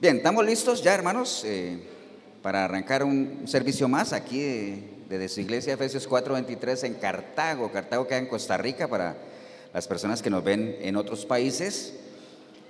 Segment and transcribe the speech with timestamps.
[0.00, 1.76] Bien, ¿estamos listos ya, hermanos, eh,
[2.40, 4.38] para arrancar un servicio más aquí
[5.08, 7.72] de, su iglesia Efesios 4:23 en Cartago?
[7.72, 9.16] Cartago queda en Costa Rica para
[9.74, 11.94] las personas que nos ven en otros países.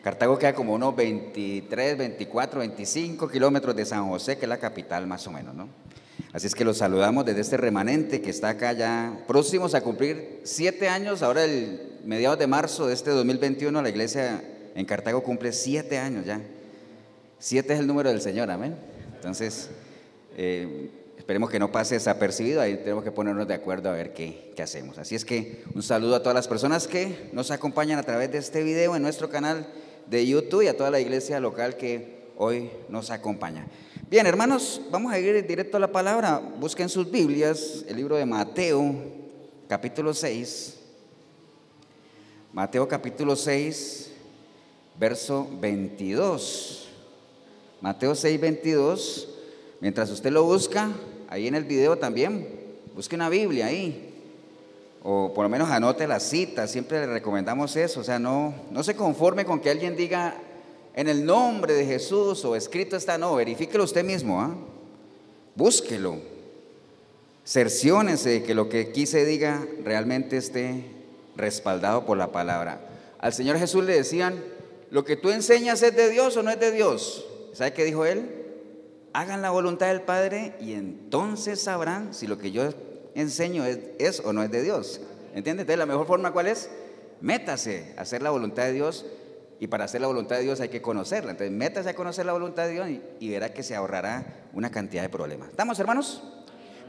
[0.03, 5.07] Cartago queda como unos 23, 24, 25 kilómetros de San José, que es la capital
[5.07, 5.69] más o menos, ¿no?
[6.33, 10.41] Así es que los saludamos desde este remanente que está acá ya próximos a cumplir
[10.45, 11.23] siete años.
[11.23, 14.43] Ahora el mediados de marzo de este 2021 la iglesia
[14.75, 16.41] en Cartago cumple siete años ya.
[17.41, 18.77] Siete es el número del Señor, amén.
[19.15, 19.71] Entonces,
[20.37, 24.53] eh, esperemos que no pase desapercibido, ahí tenemos que ponernos de acuerdo a ver qué,
[24.57, 24.99] qué, hacemos.
[24.99, 28.39] Así es que un saludo a todas las personas que nos acompañan a través de
[28.39, 29.69] este video en nuestro canal
[30.07, 33.67] de YouTube y a toda la iglesia local que hoy nos acompaña.
[34.11, 36.43] Bien, hermanos, vamos a ir directo a la palabra.
[36.59, 38.97] Busquen sus Biblias, el libro de Mateo,
[39.69, 40.75] capítulo 6.
[42.53, 44.11] Mateo capítulo 6,
[44.99, 46.88] verso 22.
[47.81, 49.29] Mateo 6, 22.
[49.81, 50.91] Mientras usted lo busca,
[51.29, 52.49] ahí en el video también,
[52.95, 54.15] busque una Biblia ahí.
[55.03, 58.01] O por lo menos anote la cita, siempre le recomendamos eso.
[58.01, 60.37] O sea, no, no se conforme con que alguien diga
[60.95, 64.41] en el nombre de Jesús o escrito está, no, verifíquelo usted mismo.
[64.41, 64.53] ¿ah?
[65.55, 66.17] Búsquelo.
[67.45, 70.85] Cerciónese de que lo que aquí se diga realmente esté
[71.37, 72.81] respaldado por la palabra.
[73.21, 74.43] Al Señor Jesús le decían,
[74.91, 77.25] lo que tú enseñas es de Dios o no es de Dios.
[77.53, 78.45] ¿Sabe qué dijo él?
[79.13, 82.69] Hagan la voluntad del Padre y entonces sabrán si lo que yo
[83.15, 85.01] enseño es, o no es de Dios.
[85.35, 85.63] ¿Entiendes?
[85.63, 86.71] Entonces la mejor forma cuál es?
[87.21, 89.07] Métase a hacer la voluntad de Dios
[89.61, 91.33] y para hacer la voluntad de Dios hay que conocerla.
[91.33, 92.89] Entonces métase a conocer la voluntad de Dios
[93.19, 95.49] y, verá que se ahorrará una cantidad de problemas.
[95.49, 96.23] ¿Estamos hermanos?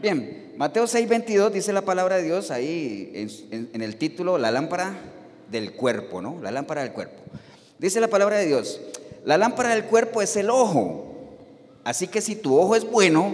[0.02, 4.94] Bien, Mateo 6:22 dice la palabra de Dios ahí en, en el título, la lámpara
[5.50, 6.40] del cuerpo, ¿no?
[6.42, 7.22] La lámpara del cuerpo.
[7.80, 8.80] Dice la palabra de Dios,
[9.26, 11.06] la lámpara del cuerpo es el ojo.
[11.84, 13.34] Así que si tu ojo es bueno,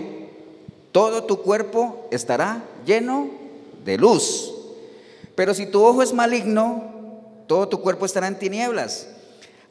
[0.91, 3.29] todo tu cuerpo estará lleno
[3.83, 4.53] de luz.
[5.35, 6.83] Pero si tu ojo es maligno,
[7.47, 9.07] todo tu cuerpo estará en tinieblas.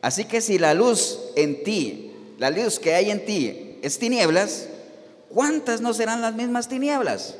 [0.03, 4.69] Así que si la luz en ti, la luz que hay en ti es tinieblas,
[5.31, 7.37] ¿cuántas no serán las mismas tinieblas?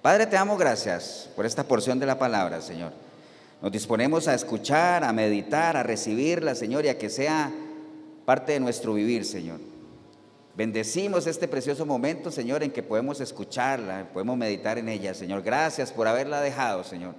[0.00, 2.92] Padre, te damos gracias por esta porción de la palabra, Señor.
[3.60, 7.52] Nos disponemos a escuchar, a meditar, a recibirla, Señor, y a que sea
[8.26, 9.60] parte de nuestro vivir, Señor.
[10.56, 15.42] Bendecimos este precioso momento, Señor, en que podemos escucharla, podemos meditar en ella, Señor.
[15.42, 17.14] Gracias por haberla dejado, Señor.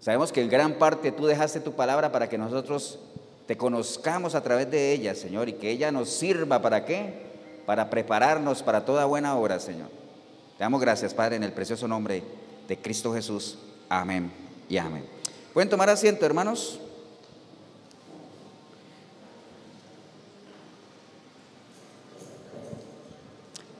[0.00, 3.00] Sabemos que en gran parte tú dejaste tu palabra para que nosotros
[3.46, 7.26] te conozcamos a través de ella, Señor, y que ella nos sirva para qué?
[7.64, 9.88] Para prepararnos para toda buena obra, Señor.
[10.56, 12.22] Te damos gracias, Padre, en el precioso nombre
[12.68, 13.58] de Cristo Jesús.
[13.88, 14.30] Amén
[14.68, 15.04] y amén.
[15.54, 16.80] ¿Pueden tomar asiento, hermanos?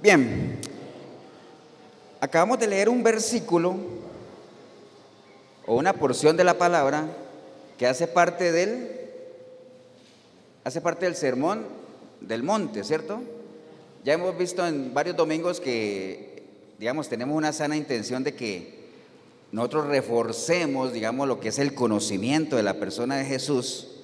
[0.03, 0.59] Bien,
[2.21, 3.77] acabamos de leer un versículo
[5.67, 7.07] o una porción de la palabra
[7.79, 8.91] que hace parte del
[10.65, 11.65] hace parte del sermón
[12.21, 13.23] del monte, ¿cierto?
[14.05, 16.43] Ya hemos visto en varios domingos que
[16.79, 18.77] digamos tenemos una sana intención de que
[19.51, 23.96] nosotros reforcemos, digamos, lo que es el conocimiento de la persona de Jesús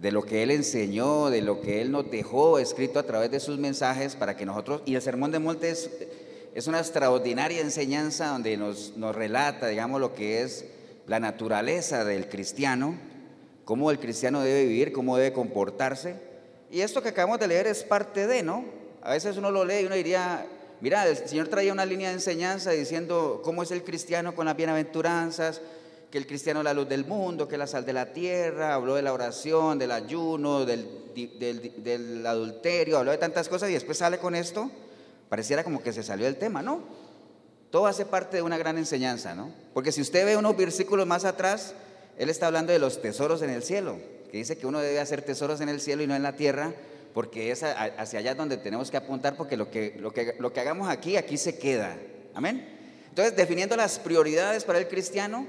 [0.00, 3.38] de lo que Él enseñó, de lo que Él nos dejó escrito a través de
[3.38, 8.56] sus mensajes para que nosotros, y el Sermón de Monte es, una extraordinaria enseñanza donde
[8.56, 10.64] nos, nos relata, digamos, lo que es
[11.06, 12.98] la naturaleza del cristiano,
[13.66, 16.14] cómo el cristiano debe vivir, cómo debe comportarse.
[16.70, 18.64] Y esto que acabamos de leer es parte de, ¿no?
[19.02, 20.46] A veces uno lo lee y uno diría,
[20.80, 24.56] mira, el Señor traía una línea de enseñanza diciendo cómo es el cristiano con las
[24.56, 25.60] bienaventuranzas,
[26.10, 28.74] que el cristiano es la luz del mundo, que es la sal de la tierra,
[28.74, 34.18] habló de la oración, del ayuno, del, adulterio, habló de tantas cosas y después sale
[34.18, 34.70] con esto,
[35.28, 36.82] pareciera como que se salió del tema, ¿no?
[37.70, 39.52] Todo hace parte de una gran enseñanza, ¿no?
[39.72, 41.74] Porque si usted ve unos versículos más atrás,
[42.18, 43.96] él está hablando de los tesoros en el cielo,
[44.32, 46.74] que dice que uno debe hacer tesoros en el cielo y no en la tierra,
[47.14, 50.60] porque es hacia allá donde tenemos que apuntar, porque lo que, lo que, lo que
[50.60, 51.96] hagamos aquí, aquí se queda.
[52.34, 52.78] Amén.
[53.08, 55.46] Entonces, definiendo las prioridades para el cristiano,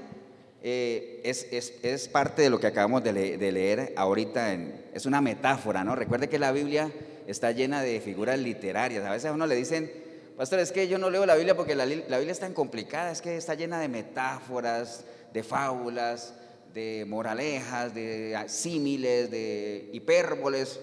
[0.64, 4.52] eh, es, es, es, parte de lo que acabamos de, leer ahorita.
[4.52, 5.96] En, es una metáfora, ¿no?
[5.96, 6.92] Recuerde que la Biblia
[7.26, 9.04] está llena de figuras literarias.
[9.04, 9.92] A veces a uno le dicen,
[10.36, 13.10] pastor, es que yo no leo la Biblia porque la, la Biblia es tan complicada,
[13.10, 16.34] es que está llena de metáforas, de fábulas,
[16.72, 20.78] de moralejas, de símiles, de hipérboles.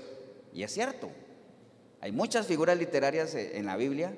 [0.53, 1.09] Y es cierto,
[2.01, 4.13] hay muchas figuras literarias en la Biblia.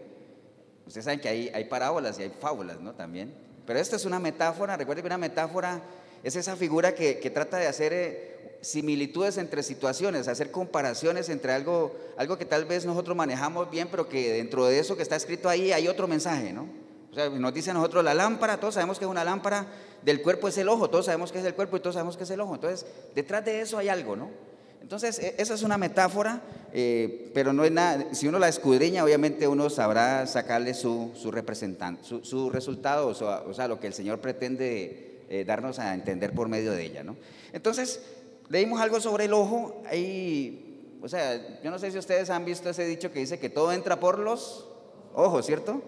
[0.88, 2.94] Ustedes saben que hay, hay parábolas y hay fábulas, ¿no?
[2.94, 3.51] También.
[3.72, 5.80] Pero esta es una metáfora, recuerde que una metáfora
[6.26, 11.96] es esa figura que, trata de hacer eh, similitudes entre situaciones, hacer comparaciones entre algo,
[12.18, 15.48] algo que tal vez nosotros manejamos bien, pero que dentro de eso que está escrito
[15.48, 16.68] ahí hay otro mensaje, ¿no?
[17.12, 19.66] O sea, nos dice a nosotros la lámpara, todos sabemos que es una lámpara,
[20.02, 22.26] del cuerpo es el ojo, todos sabemos que es el cuerpo y todos sabemos que
[22.26, 22.56] es el ojo.
[22.56, 22.86] Entonces,
[23.16, 24.32] detrás de eso hay algo, ¿no?
[24.82, 26.42] Entonces, e, esa es una metáfora,
[26.74, 31.32] eh, pero no es nada, si uno la escudriña, obviamente uno sabrá sacarle su, su
[31.32, 36.50] representante, su, resultado, o sea, lo que el Señor pretende eh, darnos a entender por
[36.50, 37.16] medio de ella, ¿no?
[37.54, 38.02] Entonces,
[38.50, 42.70] leímos algo sobre el ojo, ahí, o sea, yo no sé si ustedes han visto
[42.70, 44.68] ese dicho que dice que todo entra por los
[45.14, 45.82] ojos, ¿cierto?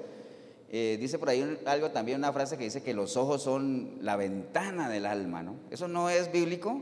[0.76, 4.16] Eh, dice por ahí algo también, una frase que dice que los ojos son la
[4.16, 5.56] ventana del alma, ¿no?
[5.70, 6.82] Eso no es bíblico,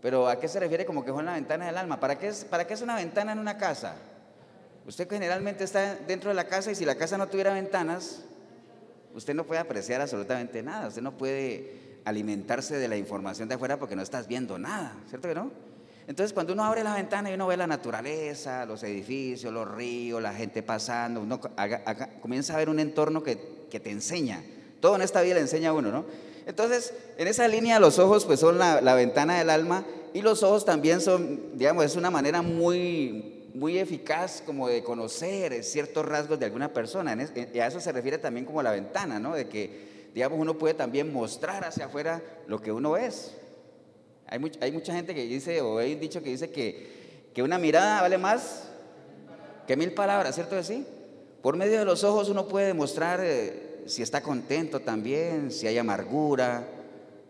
[0.00, 1.98] pero ¿a qué se refiere como que son la ventana del alma?
[2.00, 3.96] ¿Para qué es, para qué es una ventana en una casa?
[4.86, 8.22] Usted generalmente está dentro de la casa y si la casa no tuviera ventanas,
[9.14, 13.78] usted no puede apreciar absolutamente nada, usted no puede alimentarse de la información de afuera
[13.78, 15.50] porque no estás viendo nada, ¿cierto que no?
[16.08, 20.22] Entonces, cuando uno abre la ventana y uno ve la naturaleza, los edificios, los ríos,
[20.22, 21.38] la gente pasando, uno
[22.22, 24.42] comienza a ver un entorno que, te enseña.
[24.80, 26.06] Todo en esta vida le enseña a uno, ¿no?
[26.48, 29.84] Entonces, en esa línea los ojos pues son la, ventana del alma
[30.14, 35.62] y los ojos también son, digamos, es una manera muy, muy eficaz como de conocer
[35.62, 37.14] ciertos rasgos de alguna persona.
[37.52, 39.34] Y a eso se refiere también como la ventana, ¿no?
[39.34, 43.34] De que, digamos, uno puede también mostrar hacia afuera lo que uno es.
[44.26, 48.00] Hay, hay mucha gente que dice, o he dicho que dice que, que una mirada
[48.00, 48.70] vale más
[49.66, 50.86] que mil palabras, ¿cierto que?
[51.42, 55.78] Por medio de los ojos uno puede demostrar eh, si está contento también, si hay
[55.78, 56.66] amargura,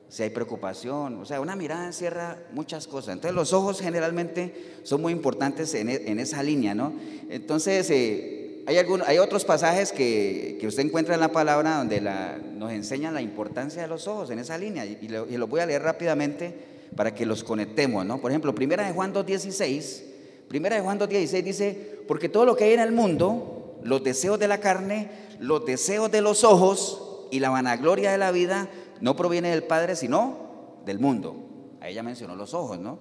[0.09, 1.21] si hay preocupación.
[1.21, 3.15] O sea, una mirada encierra muchas cosas.
[3.15, 6.93] Entonces los ojos generalmente son muy importantes en, e, en esa línea, ¿no?
[7.31, 12.39] Entonces eh, hay, hay otros pasajes que, que, usted encuentra en la palabra donde la,
[12.39, 14.85] nos enseñan la importancia de los ojos en esa línea.
[14.85, 16.55] Y, y, lo, y los voy a leer rápidamente
[16.97, 18.21] para que los conectemos, ¿no?
[18.21, 20.03] Por ejemplo, primera de Juan 2.16,
[20.49, 24.39] primera de Juan 2.16 dice, porque todo lo que hay en el mundo, los deseos
[24.39, 28.69] de la carne, los deseos de los ojos y la vanagloria de la vida,
[29.01, 31.37] no proviene del Padre, sino del mundo.
[31.81, 32.99] Ahí ya mencionó los ojos, ¿no?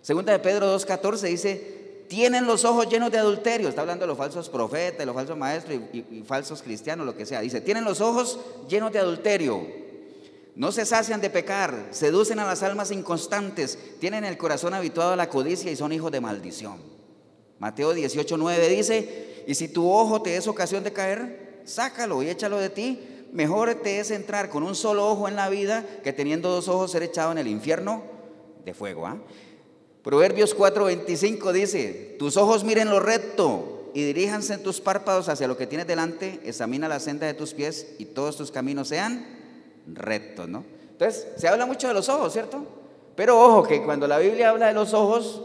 [0.00, 3.68] Segunda de Pedro 2.14 dice, tienen los ojos llenos de adulterio.
[3.68, 7.26] Está hablando de los falsos profetas, los falsos maestros y, y, falsos cristianos, lo que
[7.26, 7.40] sea.
[7.40, 8.38] Dice, tienen los ojos
[8.68, 9.84] llenos de adulterio
[10.56, 15.16] no se sacian de pecar, seducen a las almas inconstantes, tienen el corazón habituado a
[15.16, 16.78] la codicia y son hijos de maldición.
[17.58, 22.28] Mateo 18, 9 dice, y si tu ojo te es ocasión de caer, sácalo y
[22.28, 23.00] échalo de ti.
[23.32, 26.92] Mejor te es entrar con un solo ojo en la vida que teniendo dos ojos
[26.92, 28.02] ser echado en el infierno
[28.64, 29.06] de fuego.
[29.06, 29.18] ¿ah?
[30.02, 35.66] Proverbios 4:25 dice, tus ojos miren lo recto y diríjanse tus párpados hacia lo que
[35.66, 39.24] tienes delante, examina la senda de tus pies y todos tus caminos sean
[39.86, 40.64] recto, ¿no?
[40.90, 42.64] Entonces, se habla mucho de los ojos, ¿cierto?
[43.16, 45.42] Pero ojo, que cuando la Biblia habla de los ojos,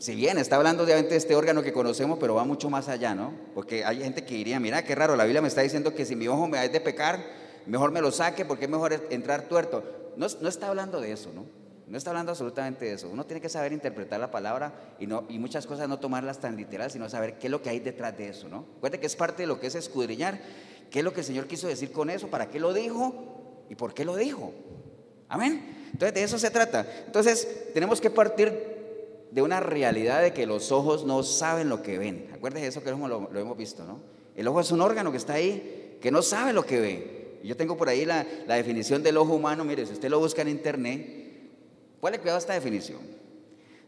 [0.00, 3.32] si bien está hablando de este órgano que conocemos, pero va mucho más allá, ¿no?
[3.54, 6.16] Porque hay gente que diría, mira, qué raro, la Biblia me está diciendo que si
[6.16, 7.24] mi ojo me ha de pecar,
[7.66, 9.84] mejor me lo saque porque es mejor entrar tuerto.
[10.16, 11.44] No, no está hablando de eso, ¿no?
[11.86, 13.08] No está hablando absolutamente de eso.
[13.08, 16.56] Uno tiene que saber interpretar la palabra y, no, y muchas cosas no tomarlas tan
[16.56, 18.64] literal, sino saber qué es lo que hay detrás de eso, ¿no?
[18.74, 20.40] Recuerde que es parte de lo que es escudriñar,
[20.90, 23.30] qué es lo que el Señor quiso decir con eso, para qué lo dijo
[23.70, 24.52] ¿Y por qué lo dijo?
[25.28, 25.88] Amén.
[25.92, 26.84] Entonces de eso se trata.
[27.06, 28.79] Entonces tenemos que partir
[29.30, 32.28] de una realidad de que los ojos no saben lo que ven.
[32.34, 34.00] Acuérdense de eso que lo, hemos visto, ¿no?
[34.36, 37.38] El ojo es un órgano que está ahí, que no sabe lo que ve.
[37.44, 39.64] Yo tengo por ahí la, definición del ojo humano.
[39.64, 41.50] Mire, si usted lo busca en internet,
[42.00, 43.00] ¿cuál cuidado esta definición.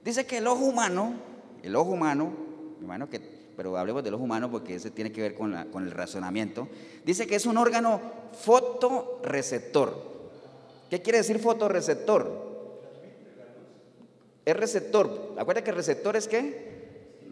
[0.05, 1.15] Dice que el ojo humano,
[1.63, 2.33] el ojo humano,
[2.81, 3.21] hermano, que
[3.57, 6.69] pero hablemos del ojo humano porque eso tiene que ver con, el razonamiento.
[7.05, 8.01] Dice que es un órgano
[8.33, 10.13] fotoreceptor.
[10.91, 12.52] ¿Qué quiere decir fotoreceptor?
[14.45, 15.35] Es receptor.
[15.37, 16.73] Acuérdate que receptor es qué?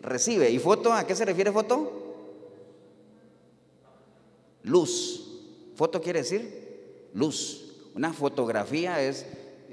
[0.03, 0.51] Recibe.
[0.51, 0.93] ¿Y foto?
[0.93, 2.15] ¿A qué se refiere foto?
[4.63, 5.27] Luz.
[5.75, 7.91] Foto quiere decir luz.
[7.95, 9.27] Una fotografía es,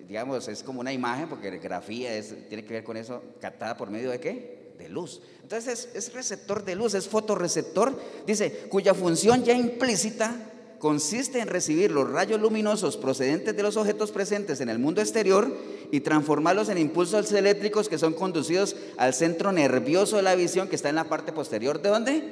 [0.08, 3.90] digamos, es como una imagen, porque grafía es, tiene que ver con eso, captada por
[3.90, 4.58] medio de qué?
[4.78, 5.22] de luz.
[5.42, 10.36] Entonces es, receptor de luz, es fotoreceptor, dice, cuya función ya implícita
[10.80, 15.52] consiste en recibir los rayos luminosos procedentes de los objetos presentes en el mundo exterior
[15.92, 20.76] y transformarlos en impulsos eléctricos que son conducidos al centro nervioso de la visión que
[20.76, 22.24] está en la parte posterior de dónde?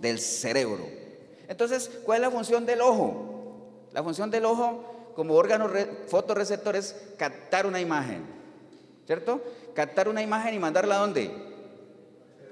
[0.00, 0.86] Del cerebro.
[1.48, 3.88] Entonces, ¿cuál es la función del ojo?
[3.92, 5.70] La función del ojo como órgano
[6.08, 8.22] fotoreceptor es captar una imagen,
[9.06, 9.42] ¿cierto?
[9.74, 11.52] Captar una imagen y mandarla a dónde?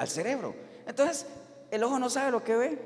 [0.00, 0.55] al cerebro.
[0.87, 1.26] Entonces,
[1.71, 2.79] el ojo no sabe lo que ve.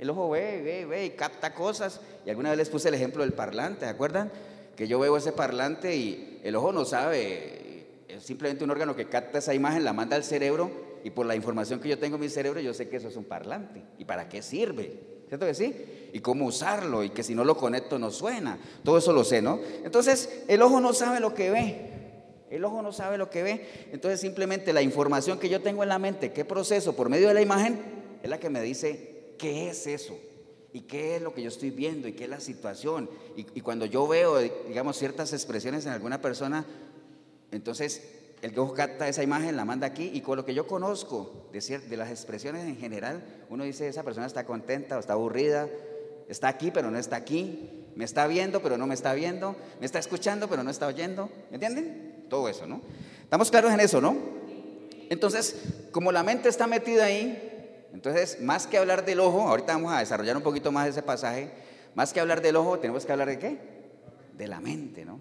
[0.00, 2.00] El ojo ve, ve, ve y capta cosas.
[2.24, 4.32] Y alguna vez les puse el ejemplo del parlante, ¿se acuerdan?
[4.74, 9.08] Que yo veo ese parlante y el ojo no sabe, es simplemente un órgano que
[9.08, 10.70] capta esa imagen, la manda al cerebro
[11.04, 13.16] y por la información que yo tengo en mi cerebro yo sé que eso es
[13.16, 13.82] un parlante.
[13.98, 14.98] ¿Y para qué sirve?
[15.28, 16.10] ¿Cierto que sí?
[16.14, 18.58] Y cómo usarlo y que si no lo conecto no suena.
[18.82, 19.60] Todo eso lo sé, ¿no?
[19.84, 21.90] Entonces, el ojo no sabe lo que ve.
[22.48, 23.68] El ojo no sabe lo que ve.
[23.92, 27.34] Entonces, simplemente la información que yo tengo en la mente, qué proceso por medio de
[27.34, 27.78] la imagen,
[28.22, 30.18] es la que me dice qué es eso
[30.72, 33.08] y qué es lo que yo estoy viendo y qué es la situación.
[33.36, 36.64] Y, cuando yo veo, digamos, ciertas expresiones en alguna persona,
[37.50, 38.02] entonces
[38.42, 41.60] el ojo capta esa imagen, la manda aquí y con lo que yo conozco de,
[41.78, 45.68] de las expresiones en general, uno dice, esa persona está contenta o está aburrida,
[46.28, 49.86] está aquí pero no está aquí, me está viendo pero no me está viendo, me
[49.86, 52.26] está escuchando pero no está oyendo, ¿me entienden?
[52.28, 52.80] Todo eso, ¿no?
[53.22, 54.16] Estamos claros en eso, ¿no?
[55.08, 55.56] Entonces,
[55.90, 57.50] como la mente está metida ahí,
[57.92, 61.50] entonces más que hablar del ojo, ahorita vamos a desarrollar un poquito más ese pasaje,
[61.94, 63.58] más que hablar del ojo, tenemos que hablar de qué?
[64.36, 65.20] De la mente, ¿no?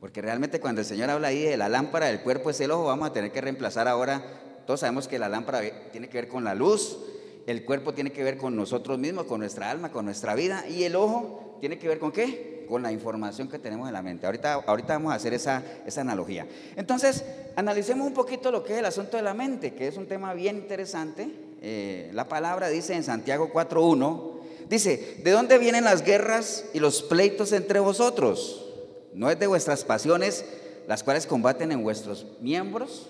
[0.00, 2.86] Porque realmente cuando el Señor habla ahí de la lámpara del cuerpo es el ojo,
[2.86, 4.22] vamos a tener que reemplazar ahora,
[4.66, 5.60] todos sabemos que la lámpara
[5.92, 6.98] tiene que ver con la luz,
[7.46, 10.84] el cuerpo tiene que ver con nosotros mismos, con nuestra alma, con nuestra vida, y
[10.84, 12.66] el ojo tiene que ver con qué?
[12.68, 14.26] Con la información que tenemos en la mente.
[14.26, 16.46] Ahorita, ahorita vamos a hacer esa, esa analogía.
[16.76, 17.24] Entonces,
[17.56, 20.32] analicemos un poquito lo que es el asunto de la mente, que es un tema
[20.34, 21.49] bien interesante.
[21.60, 27.02] Eh, la palabra dice en Santiago 4.1, dice, ¿de dónde vienen las guerras y los
[27.02, 28.66] pleitos entre vosotros?
[29.14, 30.44] no es de vuestras pasiones
[30.86, 33.08] las cuales combaten en vuestros miembros.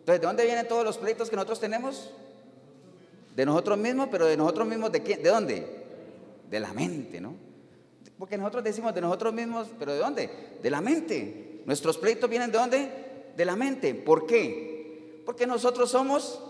[0.00, 2.10] Entonces, ¿de dónde vienen todos los pleitos que nosotros tenemos?
[3.34, 5.22] De nosotros mismos, pero de nosotros mismos, ¿de quién?
[5.22, 5.66] ¿De dónde?
[6.50, 7.34] De la mente, ¿no?
[8.18, 10.30] Porque nosotros decimos de nosotros mismos, pero ¿de dónde?
[10.62, 11.62] De la mente.
[11.64, 12.90] Nuestros pleitos vienen de dónde?
[13.36, 13.94] De la mente.
[13.94, 15.22] ¿Por qué?
[15.24, 16.42] Porque nosotros somos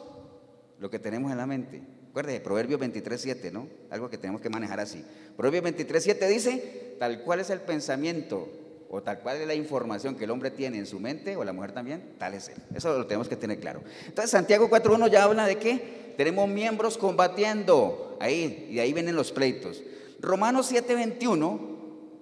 [0.82, 1.80] lo que tenemos en la mente.
[2.08, 3.68] Recuerde, Proverbios 23.7, ¿no?
[3.88, 5.04] Algo que tenemos que manejar así.
[5.36, 8.48] Proverbios 23.7 dice, tal cual es el pensamiento
[8.90, 11.52] o tal cual es la información que el hombre tiene en su mente, o la
[11.52, 12.56] mujer también, tal es él.
[12.74, 13.80] Eso lo tenemos que tener claro.
[14.06, 19.14] Entonces, Santiago 4.1 ya habla de que tenemos miembros combatiendo, ahí, y de ahí vienen
[19.14, 19.84] los pleitos.
[20.18, 21.60] Romanos 7.21,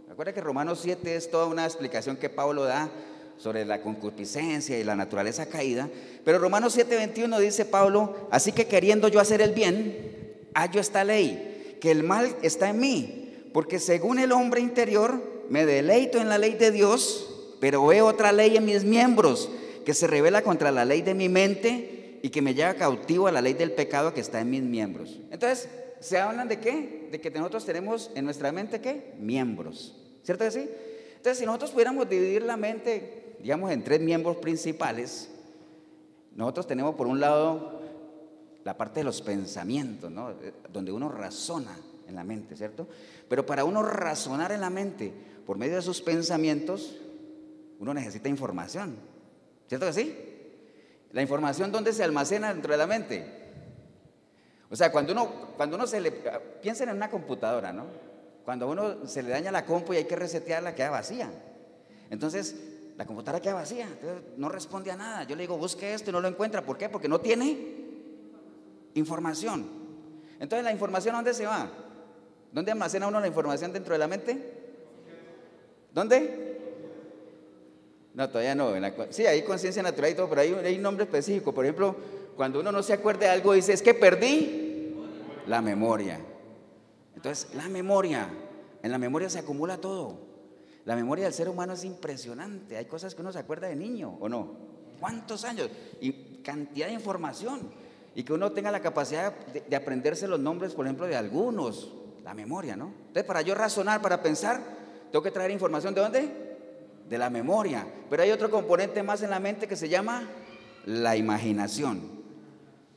[0.07, 2.91] recuerda que Romanos 7 es toda una explicación que Pablo da
[3.41, 5.89] sobre la concupiscencia y la naturaleza caída,
[6.25, 11.77] pero Romanos 7.21 dice Pablo, así que queriendo yo hacer el bien, hallo esta ley,
[11.81, 16.37] que el mal está en mí, porque según el hombre interior, me deleito en la
[16.37, 19.51] ley de Dios, pero veo otra ley en mis miembros
[19.87, 23.33] que se revela contra la ley de mi mente y que me lleva cautivo a
[23.33, 25.19] la ley del pecado que está en mis miembros.
[25.31, 25.69] Entonces,
[26.01, 27.09] ¿se hablan de qué?
[27.11, 29.15] De que nosotros tenemos en nuestra mente qué?
[29.19, 29.97] Miembros.
[30.23, 30.69] ¿Cierto que sí?
[31.17, 35.31] Entonces, si nosotros pudiéramos dividir la mente, digamos, en tres miembros principales,
[36.35, 37.81] nosotros tenemos por un lado
[38.65, 40.35] la parte de los pensamientos, ¿no?
[40.73, 42.87] Donde uno razona en la mente, ¿cierto?
[43.29, 45.13] Pero para uno razonar en la mente,
[45.47, 46.97] por medio de sus pensamientos,
[47.79, 48.97] uno necesita información.
[49.69, 50.17] ¿Cierto que sí?
[51.13, 53.41] La información, ¿dónde se almacena dentro de la mente?
[54.71, 56.13] O sea, cuando uno, cuando uno se le...
[56.63, 57.87] Piensen en una computadora, ¿no?
[58.45, 61.31] Cuando a uno se le daña la compu y hay que resetearla, queda vacía.
[62.11, 62.55] Entonces,
[63.01, 63.89] la computadora queda vacía,
[64.37, 65.25] no responde a nada.
[65.25, 66.63] Yo le digo, busque esto y no lo encuentra.
[66.63, 66.91] ¿Por qué?
[66.91, 67.57] Porque no tiene
[68.93, 69.67] información.
[70.39, 71.67] Entonces, ¿la información dónde se va?
[72.53, 74.37] ¿Dónde almacena uno la información dentro de la mente?
[75.95, 76.61] ¿Dónde?
[78.13, 78.71] No, todavía no.
[79.09, 81.55] sí, hay conciencia natural y todo, pero hay, hay un nombre específico.
[81.55, 81.97] Por ejemplo,
[82.37, 84.95] cuando uno no se acuerda de algo, dice, es que perdí
[85.47, 86.21] la memoria.
[87.17, 88.29] Entonces, la memoria,
[88.83, 90.30] en la memoria se acumula todo.
[90.85, 92.77] La memoria del ser humano es impresionante.
[92.77, 94.49] Hay cosas que uno se acuerda de niño, ¿o no?
[94.99, 95.69] ¿Cuántos años?
[96.01, 97.71] Y cantidad de información.
[98.15, 101.93] Y que uno tenga la capacidad de, de aprenderse los nombres, por ejemplo, de algunos.
[102.25, 102.93] La memoria, ¿no?
[102.99, 104.63] Entonces, para yo razonar, para pensar,
[105.11, 106.57] tengo que traer información de dónde?
[107.09, 107.87] De la memoria.
[108.09, 110.29] Pero hay otro componente más en la mente que se llama
[110.87, 112.21] la imaginación.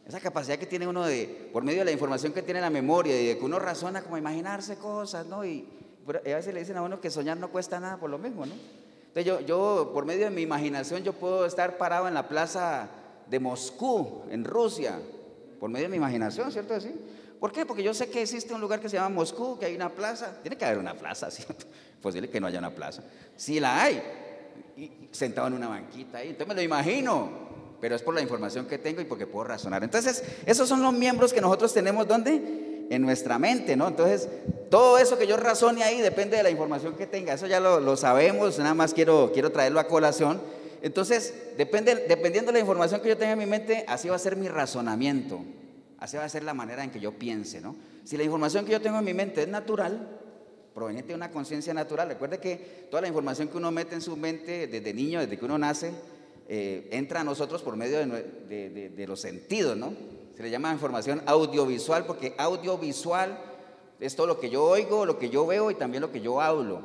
[0.05, 3.19] Esa capacidad que tiene uno de, por medio de la información que tiene la memoria
[3.19, 5.45] y de que uno razona como imaginarse cosas, ¿no?
[5.45, 5.67] Y,
[6.07, 8.53] a veces le dicen a uno que soñar no cuesta nada por lo mismo, ¿no?
[9.13, 12.89] Entonces yo, yo, por medio de mi imaginación, yo puedo estar parado en la plaza
[13.29, 14.99] de Moscú, en Rusia,
[15.59, 16.75] por medio de mi imaginación, ¿cierto?
[17.39, 17.65] ¿Por qué?
[17.65, 20.39] Porque yo sé que existe un lugar que se llama Moscú, que hay una plaza.
[20.41, 21.65] Tiene que haber una plaza, ¿cierto?
[22.01, 23.03] Posible que no haya una plaza.
[23.35, 24.01] Sí la hay.
[25.11, 26.29] Sentado en una banquita ahí.
[26.29, 27.29] Entonces me lo imagino.
[27.79, 29.83] Pero es por la información que tengo y porque puedo razonar.
[29.83, 32.72] Entonces, esos son los miembros que nosotros tenemos, ¿dónde?
[32.89, 33.87] En nuestra mente, ¿no?
[33.87, 34.27] Entonces,
[34.69, 37.33] todo eso que yo razone ahí depende de la información que tenga.
[37.33, 40.41] Eso ya lo, sabemos, nada más quiero, quiero traerlo a colación.
[40.81, 44.19] Entonces, depende, dependiendo de la información que yo tenga en mi mente, así va a
[44.19, 45.41] ser mi razonamiento.
[45.99, 47.75] Así va a ser la manera en que yo piense, ¿no?
[48.03, 50.19] Si la información que yo tengo en mi mente es natural,
[50.73, 54.17] proveniente de una conciencia natural, recuerde que toda la información que uno mete en su
[54.17, 55.91] mente desde niño, desde que uno nace,
[56.49, 59.93] eh, entra a nosotros por medio de, de los sentidos, ¿no?
[60.35, 63.37] Se le llama información audiovisual porque audiovisual
[63.99, 66.41] es todo lo que yo oigo, lo que yo veo y también lo que yo
[66.41, 66.81] hablo.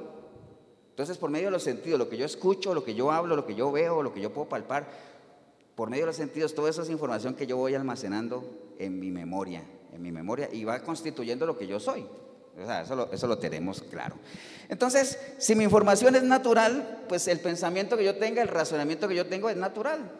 [0.90, 3.46] Entonces, por medio de los sentidos, lo que yo escucho, lo que yo hablo, lo
[3.46, 4.88] que yo veo, lo que yo puedo palpar,
[5.74, 8.44] por medio de los sentidos, toda esa es información que yo voy almacenando
[8.78, 9.62] en mi memoria,
[9.92, 12.04] en mi memoria, y va constituyendo lo que yo soy.
[12.60, 14.16] O sea, eso lo, eso lo tenemos claro.
[14.68, 19.14] Entonces, si mi información es natural, pues el pensamiento que yo tenga, el razonamiento que
[19.14, 20.10] yo tengo es natural.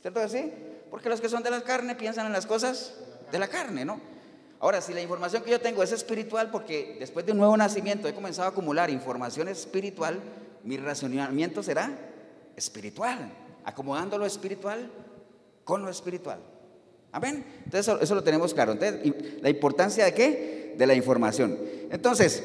[0.00, 0.52] ¿Cierto que sí?
[0.90, 2.94] Porque los que son de la carne piensan en las cosas
[3.30, 4.00] de la carne, ¿no?
[4.60, 8.08] Ahora, si la información que yo tengo es espiritual, porque después de un nuevo nacimiento
[8.08, 10.20] he comenzado a acumular información espiritual,
[10.62, 11.90] mi razonamiento será
[12.56, 13.30] espiritual,
[13.64, 14.90] acomodando lo espiritual
[15.64, 16.38] con lo espiritual.
[17.12, 17.44] Amén.
[17.64, 18.72] Entonces, eso, lo tenemos claro.
[18.72, 20.74] Entonces, la importancia de qué?
[20.76, 21.58] De la información.
[21.90, 22.42] Entonces,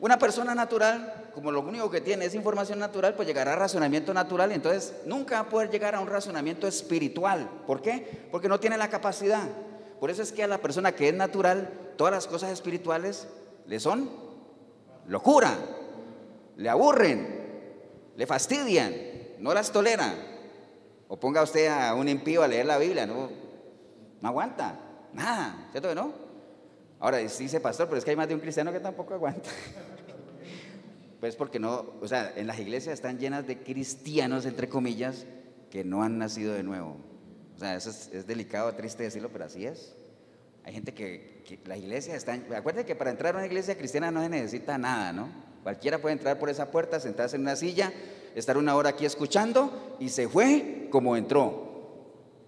[0.00, 4.12] una persona natural, como lo único que tiene es información natural, pues llegará a razonamiento
[4.14, 7.48] natural y entonces nunca va a poder llegar a un razonamiento espiritual.
[7.66, 8.28] ¿Por qué?
[8.30, 9.46] Porque no tiene la capacidad.
[9.98, 13.28] Por eso es que a la persona que es natural, todas las cosas espirituales
[13.66, 14.10] le son
[15.06, 15.54] locura,
[16.56, 17.40] le aburren,
[18.16, 18.94] le fastidian,
[19.38, 20.14] no las tolera.
[21.08, 23.30] O ponga usted a un impío a leer la Biblia, no,
[24.20, 24.78] no aguanta,
[25.12, 26.12] nada, ¿cierto que no?
[27.00, 29.50] Ahora dice pastor, pero es que hay más de un cristiano que tampoco aguanta.
[31.20, 35.26] Pues porque no, o sea, en las iglesias están llenas de cristianos, entre comillas,
[35.70, 36.96] que no han nacido de nuevo.
[37.54, 39.94] O sea, eso es, delicado, triste decirlo, pero así es.
[40.64, 42.32] Hay gente que, la iglesia está...
[42.56, 45.28] Acuérdense que para entrar a una iglesia cristiana no se necesita nada, ¿no?
[45.62, 47.92] Cualquiera puede entrar por esa puerta, sentarse en una silla,
[48.34, 51.68] estar una hora aquí escuchando y se fue como entró.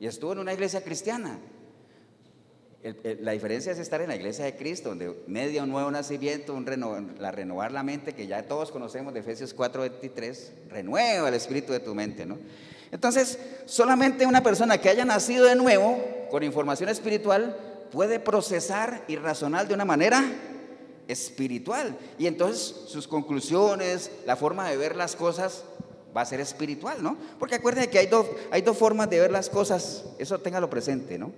[0.01, 1.39] Y estuvo en una iglesia cristiana.
[3.21, 6.59] La diferencia es estar en la iglesia de Cristo, donde media un nuevo nacimiento,
[7.19, 11.79] la renovar la mente, que ya todos conocemos de Efesios 4:23, renueva el espíritu de
[11.79, 12.39] tu mente, ¿no?
[12.91, 15.97] Entonces, solamente una persona que haya nacido de nuevo,
[16.31, 17.57] con información espiritual,
[17.93, 20.25] puede procesar y razonar de una manera
[21.07, 21.97] espiritual.
[22.19, 25.65] Y entonces sus conclusiones, la forma de ver las cosas
[26.17, 27.17] va a ser espiritual, ¿no?
[27.39, 28.11] Porque acuérdense que hay
[28.51, 31.33] hay dos formas de ver las cosas, eso téngalo presente, ¿no?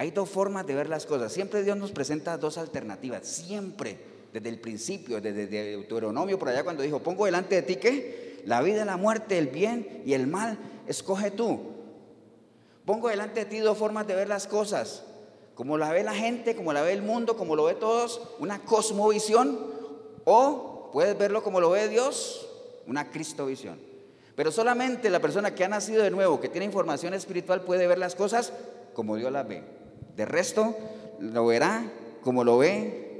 [0.00, 1.30] Hay dos formas de ver las cosas.
[1.30, 3.98] Siempre Dios nos presenta dos alternativas, siempre,
[4.32, 8.62] desde el principio, desde Deuteronomio, por allá cuando dijo, pongo delante de ti que la
[8.62, 11.60] vida, la muerte, el bien y el mal escoge tú.
[12.86, 15.04] Pongo delante de ti dos formas de ver las cosas,
[15.54, 18.58] como la ve la gente, como la ve el mundo, como lo ve todos, una
[18.60, 19.58] cosmovisión,
[20.24, 22.48] o puedes verlo como lo ve Dios,
[22.86, 23.78] una cristovisión.
[24.34, 27.98] Pero solamente la persona que ha nacido de nuevo, que tiene información espiritual, puede ver
[27.98, 28.54] las cosas
[28.94, 29.79] como Dios las ve.
[30.16, 30.76] De resto,
[31.20, 31.84] lo verá
[32.22, 33.10] como lo ve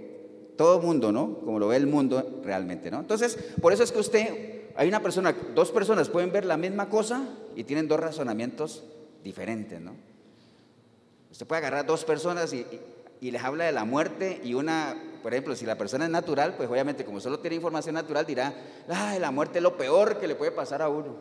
[0.56, 1.38] todo el mundo, ¿no?
[1.40, 3.00] Como lo ve el mundo realmente, ¿no?
[3.00, 6.88] Entonces, por eso es que usted hay una persona, dos personas pueden ver la misma
[6.88, 7.26] cosa
[7.56, 8.84] y tienen dos razonamientos
[9.22, 9.92] diferentes, ¿no?
[11.30, 12.66] Usted puede agarrar dos personas y,
[13.20, 16.70] les habla de la muerte y una, por ejemplo, si la persona es natural, pues
[16.70, 18.54] obviamente como solo tiene información natural dirá,
[18.88, 21.16] ay, la muerte es lo peor que le puede pasar a uno.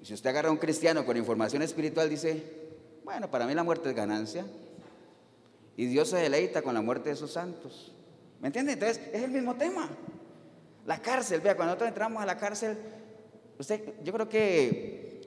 [0.00, 2.69] Y si usted agarra a un cristiano con información espiritual, dice,
[3.10, 4.46] bueno, para mí la muerte es ganancia.
[5.76, 7.92] Y Dios se deleita con la muerte de sus santos.
[8.40, 8.74] ¿Me entiende?
[8.74, 9.88] Entonces, es el mismo tema.
[10.86, 12.78] La cárcel, vea, cuando nosotros entramos a la cárcel,
[13.58, 15.22] usted, yo creo que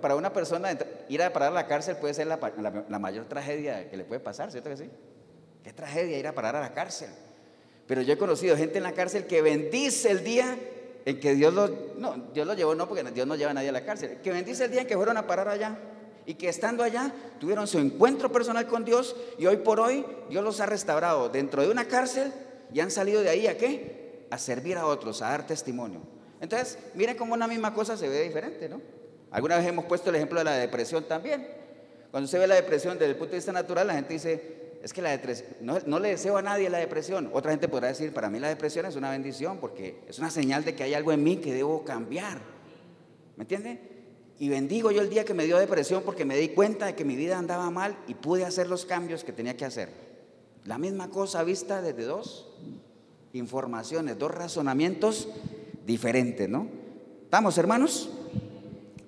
[0.00, 0.76] para una persona
[1.08, 4.50] ir a parar a la cárcel puede ser la, mayor tragedia que le puede pasar,
[4.50, 4.90] ¿cierto que sí?
[5.62, 7.10] Qué tragedia ir a parar a la cárcel.
[7.86, 10.58] Pero yo he conocido gente en la cárcel que bendice el día
[11.04, 13.68] en que Dios los, no, Dios los llevó, no, porque Dios no lleva a nadie
[13.68, 15.78] a la cárcel, que bendice el día en que fueron a parar allá
[16.26, 20.44] y que estando allá tuvieron su encuentro personal con Dios y hoy por hoy Dios
[20.44, 22.32] los ha restaurado dentro de una cárcel
[22.72, 24.06] y han salido de ahí a qué?
[24.30, 26.00] a servir a otros, a dar testimonio.
[26.40, 28.80] Entonces, miren cómo una misma cosa se ve diferente, ¿no?
[29.30, 31.48] Alguna vez hemos puesto el ejemplo de la depresión también.
[32.10, 34.92] Cuando se ve la depresión desde el punto de vista natural, la gente dice, es
[34.92, 37.30] que la depresión, no, le deseo a nadie la depresión.
[37.32, 40.64] Otra gente podrá decir, para mí la depresión es una bendición porque es una señal
[40.64, 42.38] de que hay algo en mí que debo cambiar.
[43.36, 43.95] ¿Me entiende?
[44.38, 47.04] Y bendigo yo el día que me dio depresión porque me di cuenta de que
[47.04, 49.88] mi vida andaba mal y pude hacer los cambios que tenía que hacer.
[50.64, 52.48] La misma cosa vista desde dos
[53.32, 55.28] informaciones, dos razonamientos
[55.86, 56.68] diferentes, ¿no?
[57.22, 58.10] ¿Estamos, hermanos?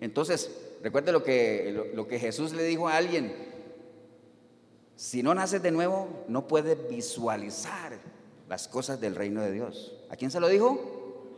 [0.01, 0.51] Entonces,
[0.83, 3.35] recuerde lo que, lo, que Jesús le dijo a alguien.
[4.97, 7.99] Si no naces de nuevo, no puedes visualizar
[8.49, 9.95] las cosas del reino de Dios.
[10.09, 11.37] ¿A quién se lo dijo?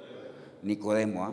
[0.63, 1.25] Nicodemo.
[1.25, 1.33] ¿ah?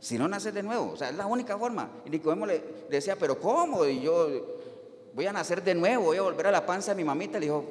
[0.00, 1.90] Si no naces de nuevo, o sea, es la única forma.
[2.06, 3.84] Y Nicodemo le, decía, pero ¿cómo?
[3.84, 4.58] Y yo
[5.14, 7.38] voy a nacer de nuevo, voy a volver a la panza de mi mamita.
[7.38, 7.64] Le dijo,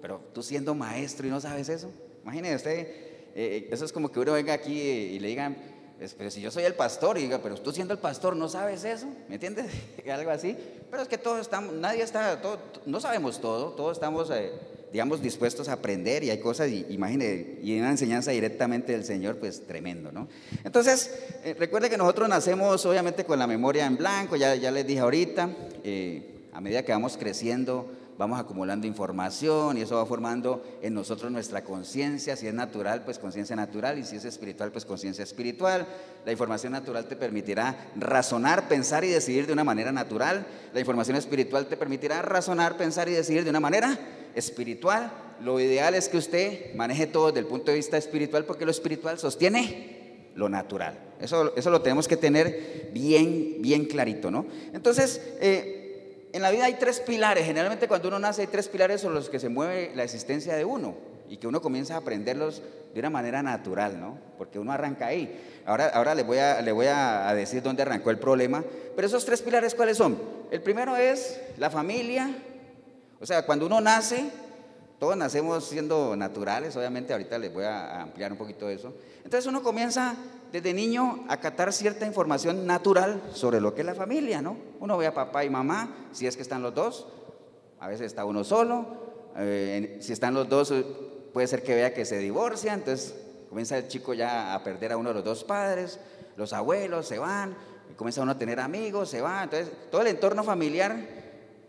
[0.00, 1.90] pero tú siendo maestro y no sabes eso.
[2.22, 2.88] Imagínese usted,
[3.34, 5.56] eh, eso es como que uno venga aquí y le digan,
[6.16, 8.84] pero si yo soy el pastor, y diga, pero tú siendo el pastor no sabes
[8.84, 9.66] eso, ¿me entiendes?
[10.10, 10.56] Algo así.
[10.90, 12.40] Pero es que todos estamos, nadie está,
[12.86, 14.52] no sabemos todo, todos estamos, eh,
[14.94, 19.38] digamos, dispuestos a aprender y hay cosas, y, imagine, y una enseñanza directamente del Señor,
[19.38, 20.28] pues tremendo, ¿no?
[20.62, 21.10] Entonces,
[21.42, 25.00] eh, recuerde que nosotros nacemos obviamente con la memoria en blanco, ya, ya les dije
[25.00, 25.50] ahorita,
[25.82, 31.32] eh, a medida que vamos creciendo, vamos acumulando información y eso va formando en nosotros
[31.32, 32.36] nuestra conciencia.
[32.36, 35.88] Si es natural, pues conciencia natural y si es espiritual, pues conciencia espiritual.
[36.24, 40.46] La información natural te permitirá razonar, pensar y decidir de una manera natural.
[40.72, 43.98] La información espiritual te permitirá razonar, pensar y decidir de una manera
[44.34, 45.12] espiritual.
[45.40, 48.70] Lo ideal es que usted maneje todo desde el punto de vista espiritual porque lo
[48.70, 50.98] espiritual sostiene lo natural.
[51.20, 54.46] Eso, eso lo tenemos que tener bien, bien clarito, ¿no?
[54.72, 57.46] Entonces, eh, en la vida hay tres pilares.
[57.46, 60.64] Generalmente cuando uno nace hay tres pilares sobre los que se mueve la existencia de
[60.64, 60.96] uno
[61.28, 64.18] y que uno comienza a aprenderlos de una manera natural, ¿no?
[64.36, 65.62] Porque uno arranca ahí.
[65.64, 68.64] Ahora, ahora le voy, a, le voy a decir dónde arrancó el problema.
[68.94, 70.18] Pero esos tres pilares, ¿cuáles son?
[70.50, 72.30] El primero es la familia.
[73.24, 74.30] O sea, cuando uno nace,
[74.98, 78.92] todos nacemos siendo naturales, obviamente ahorita les voy a ampliar un poquito eso.
[79.24, 80.14] Entonces uno comienza
[80.52, 84.58] desde niño a catar cierta información natural sobre lo que es la familia, ¿no?
[84.78, 87.06] Uno ve a papá y mamá, si es que están los dos,
[87.80, 88.84] a veces está uno solo,
[89.38, 90.74] eh, si están los dos
[91.32, 93.14] puede ser que vea que se divorcia, entonces
[93.48, 95.98] comienza el chico ya a perder a uno de los dos padres,
[96.36, 97.56] los abuelos se van,
[97.96, 101.23] comienza uno a tener amigos, se va, entonces todo el entorno familiar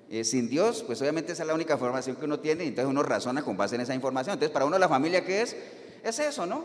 [0.09, 2.89] eh, sin Dios, pues obviamente esa es la única información que uno tiene y entonces
[2.89, 4.33] uno razona con base en esa información.
[4.33, 5.55] Entonces para uno la familia que es,
[6.03, 6.63] es eso, ¿no?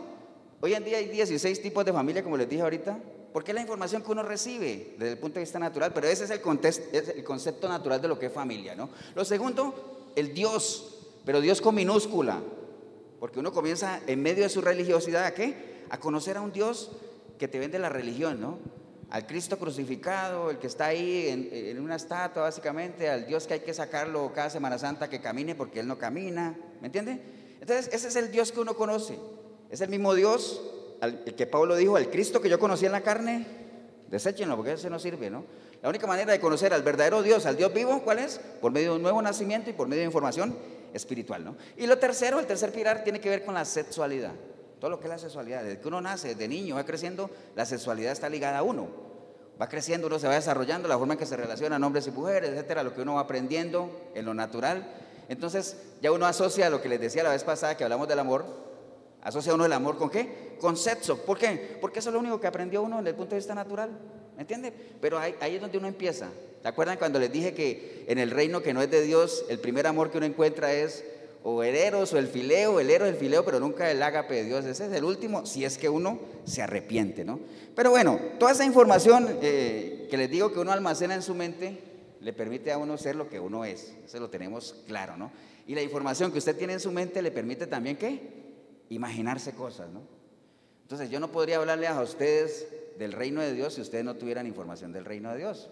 [0.59, 2.99] Hoy en día hay 16 tipos de familia, como les dije ahorita,
[3.33, 6.25] porque es la información que uno recibe desde el punto de vista natural, pero ese
[6.25, 6.41] es el,
[6.91, 8.89] es el concepto natural de lo que es familia, ¿no?
[9.15, 12.39] Lo segundo, el Dios, pero Dios con minúscula,
[13.19, 15.81] porque uno comienza en medio de su religiosidad a qué?
[15.89, 16.91] A conocer a un Dios
[17.39, 18.59] que te vende la religión, ¿no?
[19.11, 23.59] Al Cristo crucificado, el que está ahí en, una estatua básicamente, al Dios que hay
[23.59, 27.21] que sacarlo cada Semana Santa que camine porque Él no camina, ¿me entiende?
[27.59, 29.19] Entonces, ese es el Dios que uno conoce.
[29.69, 30.61] Es el mismo Dios
[31.01, 33.45] al, que Pablo dijo, al Cristo que yo conocí en la carne,
[34.09, 35.43] deséchenlo porque ese no sirve, ¿no?
[35.81, 38.39] La única manera de conocer al verdadero Dios, al Dios vivo, ¿cuál es?
[38.61, 40.55] Por medio de un nuevo nacimiento y por medio de información
[40.93, 41.57] espiritual, ¿no?
[41.75, 44.31] Y lo tercero, el tercer pilar, tiene que ver con la sexualidad.
[44.81, 47.65] Todo lo que es la sexualidad, desde que uno nace, desde niño, va creciendo, la
[47.65, 48.89] sexualidad está ligada a uno.
[49.61, 52.49] Va creciendo, uno se va desarrollando, la forma en que se relacionan hombres y mujeres,
[52.49, 54.91] etcétera, lo que uno va aprendiendo en lo natural.
[55.29, 58.43] Entonces, ya uno asocia lo que les decía la vez pasada que hablamos del amor,
[59.23, 60.55] Asocia uno el amor con qué?
[60.59, 61.17] Con sexo.
[61.17, 61.77] ¿Por qué?
[61.79, 63.91] Porque eso es lo único que aprendió uno desde el punto de vista natural.
[64.35, 64.73] ¿Me entiende?
[64.99, 66.29] Pero ahí, es donde uno empieza.
[66.61, 69.59] ¿Se acuerdan cuando les dije que en el reino que no es de Dios, el
[69.59, 71.03] primer amor que uno encuentra es
[71.43, 74.65] o hereros o el fileo, el héroe, el fileo, pero nunca el ágape de Dios.
[74.65, 77.39] Ese es el último, si es que uno se arrepiente, ¿no?
[77.75, 81.79] Pero bueno, toda esa información eh, que les digo que uno almacena en su mente
[82.19, 83.93] le permite a uno ser lo que uno es.
[84.05, 85.31] Eso lo tenemos claro, ¿no?
[85.67, 88.41] Y la información que usted tiene en su mente le permite también, ¿qué?
[88.91, 90.01] imaginarse cosas, ¿no?
[90.83, 92.67] Entonces yo no podría hablarle a ustedes
[92.99, 95.69] del reino de Dios si ustedes no tuvieran información del reino de Dios.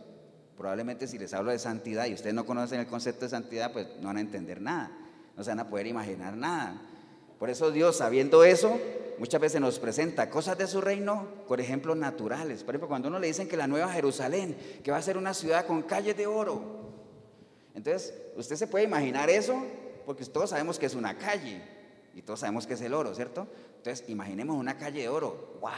[0.57, 3.87] Probablemente si les hablo de santidad y ustedes no conocen el concepto de santidad, pues
[3.99, 4.91] no van a entender nada,
[5.39, 6.81] no se van a poder imaginar nada.
[7.39, 8.77] Por eso Dios, sabiendo eso,
[9.19, 12.61] muchas veces nos presenta cosas de su reino, por ejemplo, naturales.
[12.61, 15.33] Por ejemplo, cuando uno le dicen que la nueva Jerusalén, que va a ser una
[15.33, 16.61] ciudad con calles de oro.
[17.73, 19.63] Entonces, usted se puede imaginar eso,
[20.05, 21.61] porque todos sabemos que es una calle.
[22.13, 23.47] Y todos sabemos que es el oro, ¿cierto?
[23.77, 25.57] Entonces, imaginemos una calle de oro.
[25.61, 25.71] ¡Wow!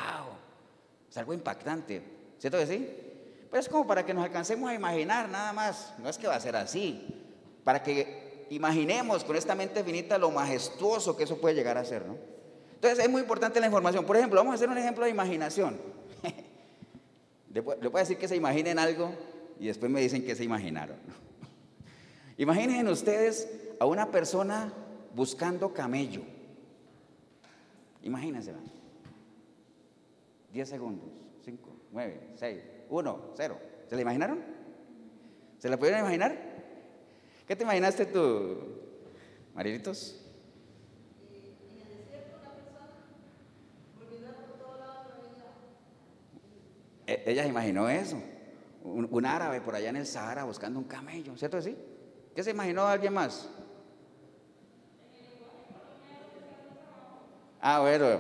[1.08, 2.02] Es algo impactante.
[2.40, 2.90] ¿Cierto que sí?
[3.52, 5.94] Pues es como para que nos alcancemos a imaginar nada más.
[6.00, 7.16] No es que va a ser así.
[7.64, 12.06] Para que imaginemos con esta mente finita lo majestuoso que eso puede llegar a ser,
[12.06, 12.18] ¿no?
[12.76, 14.06] Entonces, es muy importante la información.
[14.06, 15.78] Por ejemplo, vamos a hacer un ejemplo de imaginación.
[17.54, 19.14] le, puedo decir que se imaginen algo
[19.60, 20.98] y después me dicen que se imaginaron.
[22.38, 23.48] Imaginen ustedes
[23.80, 24.74] a una persona
[25.14, 26.24] buscando camello.
[28.02, 28.52] Imagínense.
[30.52, 31.08] 10 segundos.
[31.46, 33.58] 5, 9, 6, 1, 0.
[33.88, 34.40] ¿Se la imaginaron?
[35.60, 36.51] ¿Se la pudieron imaginar?
[37.52, 38.60] ¿Qué te imaginaste tú,
[39.54, 40.16] Marilitos?
[47.06, 48.16] E, ella imaginó eso.
[48.86, 51.78] Un, un, árabe por allá en el Sahara buscando un camello, ¿cierto que sí?
[52.34, 53.50] ¿Qué se imaginó alguien más?
[57.60, 58.20] Ah, bueno,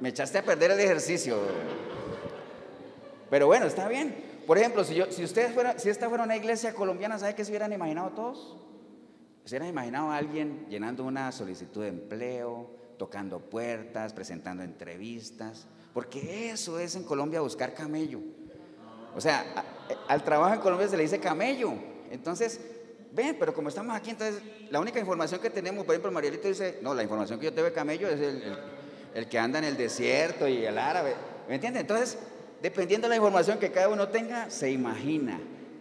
[0.00, 1.40] me, echaste a perder el ejercicio.
[3.28, 4.33] Pero bueno, está bien.
[4.46, 7.44] Por ejemplo, si, yo, si ustedes fuera, si esta fuera una iglesia colombiana, ¿sabe qué
[7.44, 8.56] se hubieran imaginado todos?
[9.44, 16.50] Se hubieran imaginado a alguien llenando una solicitud de empleo, tocando puertas, presentando entrevistas, porque
[16.50, 18.20] eso es en Colombia buscar camello.
[19.14, 19.44] O sea,
[20.08, 21.72] al trabajo en Colombia se le dice camello.
[22.10, 22.60] Entonces,
[23.12, 26.78] ven, pero como estamos aquí, entonces la única información que tenemos, por ejemplo, Marielito dice,
[26.82, 30.48] no, la información que yo tengo de camello es el, que anda en el desierto
[30.48, 31.14] y el árabe.
[31.48, 31.82] ¿Me entiendes?
[31.82, 32.18] Entonces,
[32.64, 35.38] dependiendo de la información que cada uno tenga, se imagina,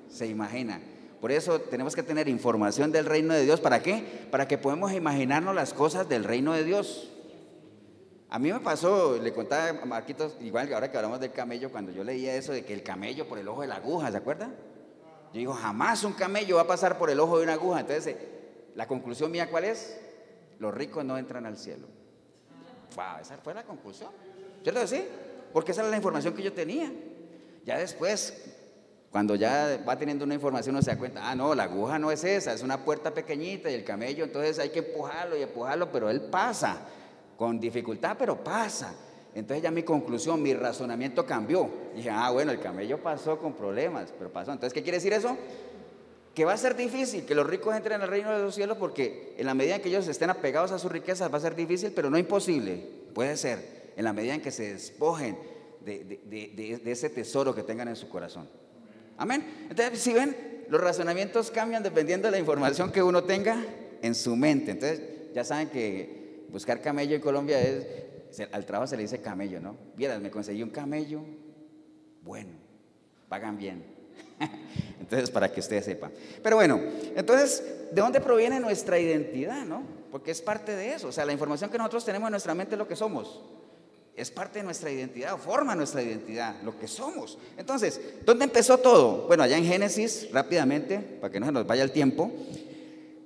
[0.10, 0.82] se imagina.
[1.22, 3.62] Por eso tenemos que tener información del reino de Dios.
[3.62, 4.28] ¿Para qué?
[4.30, 7.10] Para que podamos imaginarnos las cosas del reino de Dios.
[8.30, 11.72] A mí me pasó, le contaba a Marquitos, igual que ahora que hablamos del camello,
[11.72, 14.17] cuando yo leía eso de que el camello por el ojo de la aguja, ¿se
[14.17, 14.54] acuerdan?
[15.32, 17.80] Yo digo, jamás un camello va a pasar por el ojo de una aguja.
[17.80, 18.17] Entonces,
[18.76, 20.02] la conclusión mía, ¿cuál es?
[20.60, 21.88] Los ricos no entran al cielo.
[22.98, 24.10] Wow, esa fue la conclusión.
[24.63, 25.06] ¿Cierto sí?
[25.53, 26.91] Porque esa era la información que yo tenía.
[27.63, 28.33] Ya después,
[29.11, 32.11] cuando ya va teniendo una información, uno se da cuenta, ah, no, la aguja no
[32.11, 35.91] es esa, es una puerta pequeñita y el camello, entonces hay que empujarlo y empujarlo,
[35.91, 36.77] pero él pasa,
[37.37, 38.93] con dificultad, pero pasa.
[39.35, 41.69] Entonces ya mi conclusión, mi razonamiento cambió.
[41.95, 44.51] dije, ah, bueno, el camello pasó con problemas, pero pasó.
[44.51, 45.37] Entonces, ¿qué quiere decir eso?
[46.35, 49.35] Que va a ser difícil que los ricos entren al reino de los cielos porque
[49.37, 51.91] en la medida en que ellos estén apegados a sus riquezas va a ser difícil,
[51.95, 52.83] pero no imposible.
[53.13, 55.38] Puede ser, en la medida en que se despojen
[55.84, 58.47] de ese tesoro que tengan en su corazón.
[59.17, 59.67] Amén.
[59.69, 63.63] Entonces, si ven, los razonamientos cambian dependiendo de la información que uno tenga
[64.01, 64.71] en su mente.
[64.71, 65.01] Entonces,
[65.34, 67.86] ya saben que buscar camello en Colombia es,
[68.51, 69.75] al trabajo se le dice camello, ¿no?
[69.95, 71.21] Vieras, me conseguí un camello,
[72.21, 72.51] bueno,
[73.29, 73.84] pagan bien.
[74.99, 76.12] Entonces, para que ustedes sepan.
[76.41, 76.79] Pero bueno,
[77.15, 79.84] entonces, ¿de dónde proviene nuestra identidad, no?
[80.12, 81.10] Porque es parte de eso.
[81.10, 83.41] O sea, la información que nosotros tenemos en nuestra mente es lo que somos
[84.15, 87.38] es parte de nuestra identidad, forma nuestra identidad, lo que somos.
[87.58, 89.28] Entonces, ¿dónde empezó todo?
[89.28, 92.32] Bueno, allá en Génesis, rápidamente, para que no se nos vaya el tiempo,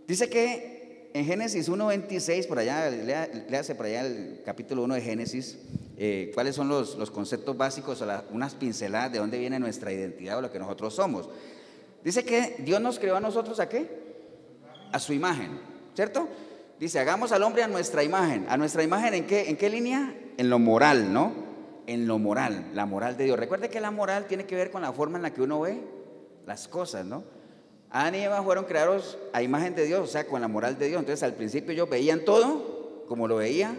[0.08, 5.02] dice que en Génesis 1.26, por allá, le hace por allá el capítulo 1 de
[5.02, 5.58] Génesis,
[6.00, 10.42] eh, cuáles son los, conceptos básicos o unas pinceladas de dónde viene nuestra identidad o
[10.42, 11.28] lo que nosotros somos.
[12.04, 13.90] Dice que Dios nos creó a nosotros a qué?
[14.92, 15.60] A su imagen,
[15.96, 16.30] ¿cierto?
[16.80, 18.46] Dice, hagamos al hombre a nuestra imagen.
[18.50, 20.14] ¿A nuestra imagen en qué, en qué línea?
[20.38, 21.34] En lo moral, ¿no?
[21.88, 23.40] En lo moral, la moral de Dios.
[23.40, 25.82] Recuerde que la moral tiene que ver con la forma en la que uno ve
[26.46, 27.24] las cosas, ¿no?
[27.90, 30.88] Adán y Eva fueron creados a imagen de Dios, o sea, con la moral de
[30.90, 31.00] Dios.
[31.00, 33.76] Entonces al principio ellos veían todo como lo veía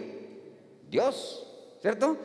[0.89, 1.47] Dios,
[1.81, 2.17] ¿cierto?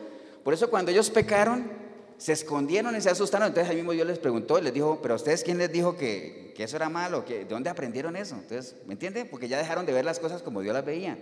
[0.43, 1.71] Por eso cuando ellos pecaron,
[2.17, 3.47] se escondieron y se asustaron.
[3.47, 5.97] Entonces ahí mismo Dios les preguntó y les dijo, pero a ustedes quién les dijo
[5.97, 7.23] que, que eso era malo?
[7.27, 8.35] ¿De dónde aprendieron eso?
[8.35, 9.27] Entonces, ¿me entienden?
[9.29, 11.17] Porque ya dejaron de ver las cosas como Dios las veía,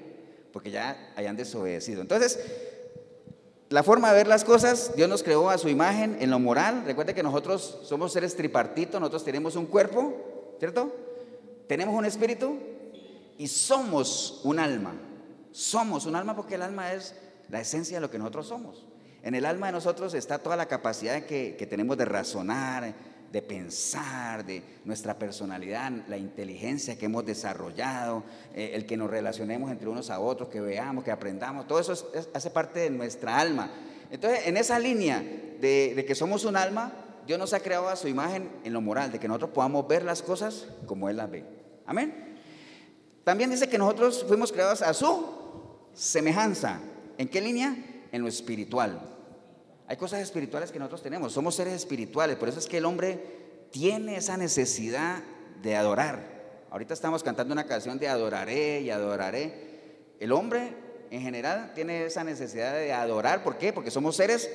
[0.51, 2.01] porque ya hayan desobedecido.
[2.01, 2.39] Entonces,
[3.69, 6.83] la forma de ver las cosas, Dios nos creó a su imagen en lo moral.
[6.85, 10.93] Recuerde que nosotros somos seres tripartitos, nosotros tenemos un cuerpo, ¿cierto?
[11.67, 12.59] Tenemos un espíritu
[13.37, 14.93] y somos un alma.
[15.51, 17.15] Somos un alma porque el alma es
[17.49, 18.85] la esencia de lo que nosotros somos.
[19.23, 22.93] En el alma de nosotros está toda la capacidad que, tenemos de razonar,
[23.31, 29.71] de pensar, de nuestra personalidad, la inteligencia que hemos desarrollado, eh, el que nos relacionemos
[29.71, 31.93] entre unos a otros, que veamos, que aprendamos, todo eso
[32.33, 33.71] hace parte de nuestra alma.
[34.11, 36.91] Entonces, en esa línea de, de, que somos un alma,
[37.25, 40.03] Dios nos ha creado a su imagen en lo moral, de que nosotros podamos ver
[40.03, 41.45] las cosas como Él las ve.
[41.85, 42.35] Amén.
[43.23, 45.25] También dice que nosotros fuimos creados a su
[45.93, 46.81] semejanza.
[47.17, 47.73] ¿En qué línea?
[48.11, 49.12] En lo espiritual.
[49.87, 53.19] Hay cosas espirituales que nosotros tenemos, somos seres espirituales, por eso es que el hombre
[53.71, 55.21] tiene esa necesidad
[55.61, 56.19] de adorar.
[56.69, 60.15] Ahorita estamos cantando una canción de adoraré y adoraré.
[60.19, 60.73] El hombre
[61.11, 63.71] en general tiene esa necesidad de adorar, ¿por qué?
[63.73, 64.49] Porque somos seres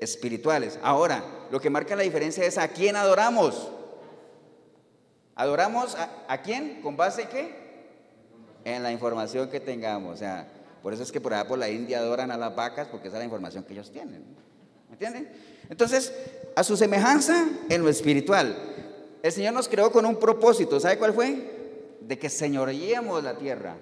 [0.00, 0.78] espirituales.
[0.82, 3.70] Ahora, lo que marca la diferencia es a quién adoramos.
[5.34, 5.96] ¿Adoramos
[6.28, 6.80] a, quién?
[6.82, 7.64] ¿Con base qué?
[8.64, 10.14] En la información que tengamos.
[10.14, 10.48] O sea,
[10.82, 13.16] por eso es que por allá por la India adoran a las vacas, porque esa
[13.16, 14.24] es la información que ellos tienen.
[14.94, 15.28] ¿Entienden?
[15.70, 16.12] Entonces,
[16.54, 18.56] a su semejanza en lo espiritual.
[19.24, 20.78] El Señor nos creó con un propósito.
[20.78, 21.98] ¿Sabe cuál fue?
[22.00, 23.74] De que señoreemos la tierra.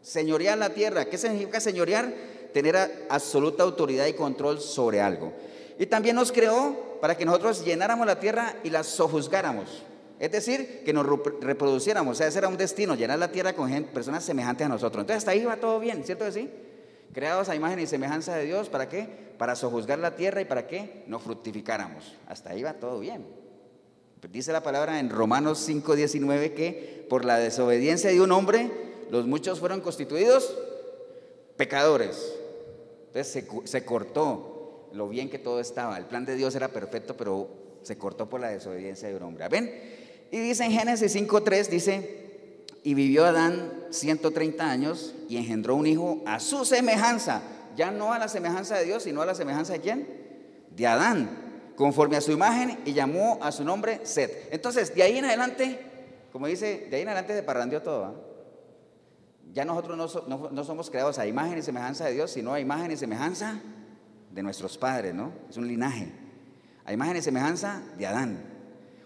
[0.00, 1.04] Señorear la tierra.
[1.04, 2.14] ¿Qué significa señorear?
[2.54, 5.34] Tener absoluta autoridad y control sobre algo.
[5.78, 9.82] Y también nos creó para que nosotros llenáramos la tierra y la sojuzgáramos.
[10.18, 11.06] Es decir, que nos
[11.42, 12.12] reproduciéramos.
[12.12, 15.02] O sea, ese era un destino, llenar la tierra con personas semejantes a nosotros.
[15.02, 16.48] Entonces, hasta ahí va todo bien, ¿cierto sí?
[17.14, 19.08] Creados a imagen y semejanza de Dios, ¿para qué?
[19.38, 21.04] Para sojuzgar la tierra y para qué?
[21.06, 22.16] No fructificáramos.
[22.26, 23.24] Hasta ahí va todo bien.
[24.30, 28.70] Dice la palabra en Romanos 5:19 que por la desobediencia de un hombre,
[29.10, 30.56] los muchos fueron constituidos
[31.56, 32.34] pecadores.
[33.06, 35.96] Entonces se, se cortó lo bien que todo estaba.
[35.98, 37.48] El plan de Dios era perfecto, pero
[37.82, 39.46] se cortó por la desobediencia de un hombre.
[39.48, 39.72] ¿Ven?
[40.32, 42.24] Y dice en Génesis 5:3, dice,
[42.82, 47.42] y vivió Adán 130 años y engendró un hijo a su semejanza,
[47.76, 50.08] ya no a la semejanza de Dios, sino a la semejanza de quién?
[50.70, 51.30] De Adán,
[51.76, 54.48] conforme a su imagen y llamó a su nombre Set.
[54.50, 55.80] Entonces, de ahí en adelante,
[56.32, 58.04] como dice, de ahí en adelante se parrandió todo.
[58.04, 58.14] ¿ah?
[59.52, 62.90] Ya nosotros no, no somos creados a imagen y semejanza de Dios, sino a imagen
[62.90, 63.60] y semejanza
[64.30, 65.32] de nuestros padres, ¿no?
[65.48, 66.12] Es un linaje.
[66.84, 68.42] A imagen y semejanza de Adán.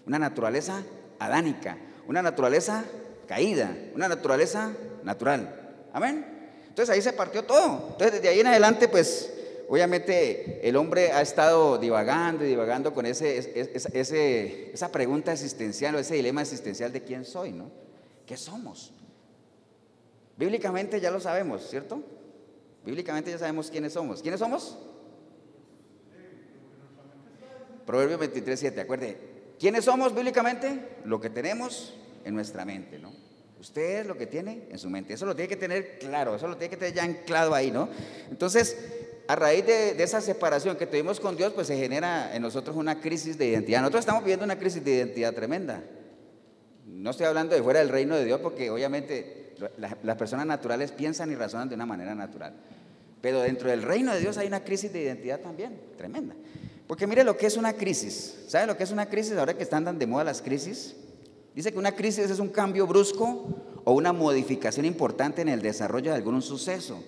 [0.07, 0.83] Una naturaleza
[1.19, 2.85] adánica, una naturaleza
[3.29, 4.73] caída, una naturaleza
[5.05, 5.77] natural.
[5.93, 6.27] Amén.
[6.67, 7.91] Entonces ahí se partió todo.
[7.93, 9.33] Entonces desde ahí en adelante, pues
[9.69, 13.39] obviamente el hombre ha estado divagando y divagando con ese,
[14.73, 17.71] esa pregunta existencial o ese dilema existencial de quién soy, ¿no?
[18.27, 18.93] ¿Qué somos?
[20.37, 22.03] Bíblicamente ya lo sabemos, ¿cierto?
[22.85, 24.23] Bíblicamente ya sabemos quiénes somos.
[24.23, 24.79] ¿Quiénes somos?
[27.85, 29.19] Proverbio 23, 7, acuerde.
[29.59, 30.97] ¿Quiénes somos bíblicamente?
[31.05, 33.13] Lo que tenemos en nuestra mente, ¿no?
[33.61, 35.15] Usted es lo que tiene en su mente.
[35.15, 37.89] Eso lo tiene que tener claro, eso lo tiene que tener ya anclado ahí, ¿no?
[38.31, 38.77] Entonces,
[39.27, 43.01] a raíz de, esa separación que tuvimos con Dios, pues se genera en nosotros una
[43.01, 43.81] crisis de identidad.
[43.81, 45.83] Nosotros estamos viviendo una crisis de identidad tremenda.
[46.87, 51.31] No estoy hablando de fuera del reino de Dios, porque obviamente las personas naturales piensan
[51.31, 52.55] y razonan de una manera natural.
[53.21, 56.35] Pero dentro del reino de Dios hay una crisis de identidad también, tremenda.
[56.87, 58.45] Porque mire lo que es una crisis.
[58.47, 60.97] ¿Sabe lo que es una crisis ahora que están tan de moda las crisis?
[61.59, 63.49] Dice que una crisis es un cambio brusco
[63.83, 67.03] o una modificación importante en el desarrollo de algún suceso.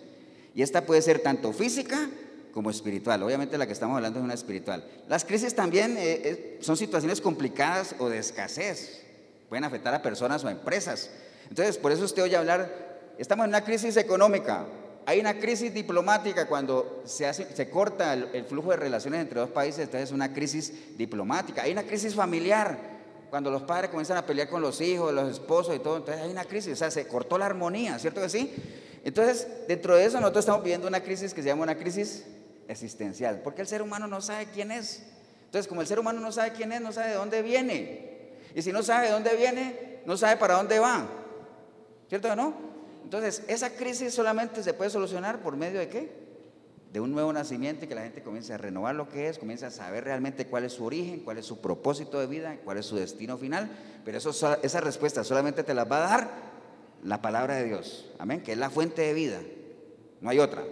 [0.56, 2.10] Y esta puede ser tanto física
[2.52, 3.22] como espiritual.
[3.22, 4.84] Obviamente la que estamos hablando es una espiritual.
[5.06, 9.04] Las crisis también eh, eh, son situaciones complicadas o de escasez.
[9.48, 11.10] Pueden afectar a personas o a empresas.
[11.48, 14.66] Entonces, por eso usted oye hablar, estamos en una crisis económica,
[15.06, 20.08] hay una crisis diplomática cuando se, corta el, flujo de relaciones entre dos países, entonces
[20.08, 21.62] es una crisis diplomática.
[21.62, 22.98] Hay una crisis familiar,
[23.30, 26.30] cuando los padres comienzan a pelear con los hijos, los esposos y todo, entonces hay
[26.30, 28.52] una crisis, o sea, se cortó la armonía, ¿cierto que sí?
[29.04, 32.26] Entonces, dentro de eso nosotros estamos viviendo una crisis que se llama una crisis
[32.68, 35.02] existencial, porque el ser humano no sabe quién es.
[35.46, 38.30] Entonces, como el ser humano no sabe quién es, no sabe de dónde viene.
[38.54, 41.06] Y si no sabe de dónde viene, no sabe para dónde va.
[42.08, 42.54] ¿Cierto o no?
[43.04, 46.29] Entonces, esa crisis solamente se puede solucionar por medio de qué?
[46.92, 49.64] De un nuevo nacimiento y que la gente comience a renovar lo que es, comience
[49.64, 52.87] a saber realmente cuál es su origen, cuál es su propósito de vida, cuál es
[52.87, 53.70] su destino final.
[54.05, 54.31] Pero eso,
[54.62, 56.31] esa respuesta solamente te las va a dar
[57.05, 58.11] la palabra de Dios.
[58.18, 59.38] Amén, que es la fuente de vida.
[60.20, 60.64] No hay otra.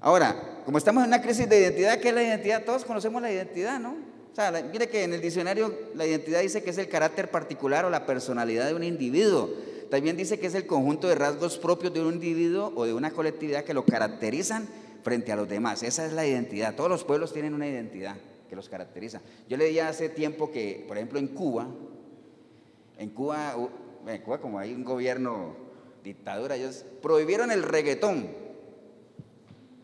[0.00, 2.64] Ahora, como estamos en una crisis de identidad, ¿qué es la identidad?
[2.64, 3.96] Todos conocemos la identidad, ¿no?
[4.32, 7.84] O sea, mire que en el diccionario la identidad dice que es el carácter particular
[7.84, 9.50] o la personalidad de un individuo
[9.90, 13.10] también dice que es el conjunto de rasgos propios de un individuo o de una
[13.10, 14.68] colectividad que lo caracterizan
[15.02, 15.82] frente a los demás.
[15.82, 16.74] Esa es la identidad.
[16.74, 18.16] Todos los pueblos tienen una identidad
[18.48, 19.20] que los caracteriza.
[19.48, 21.68] Yo leía hace tiempo que, por ejemplo, en Cuba,
[22.98, 23.54] en Cuba,
[24.06, 25.54] en Cuba como hay un gobierno
[26.02, 28.28] dictadura, ellos prohibieron el reggaetón.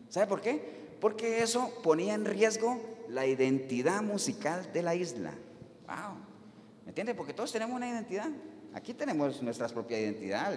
[0.09, 0.77] ¿Sabe por qué?
[0.99, 5.31] Porque eso ponía en riesgo la identidad musical de la isla.
[5.87, 6.17] Wow.
[6.85, 7.13] ¿Me entiende?
[7.13, 8.29] Porque todos tenemos una identidad.
[8.73, 10.53] Aquí tenemos nuestra propia identidad.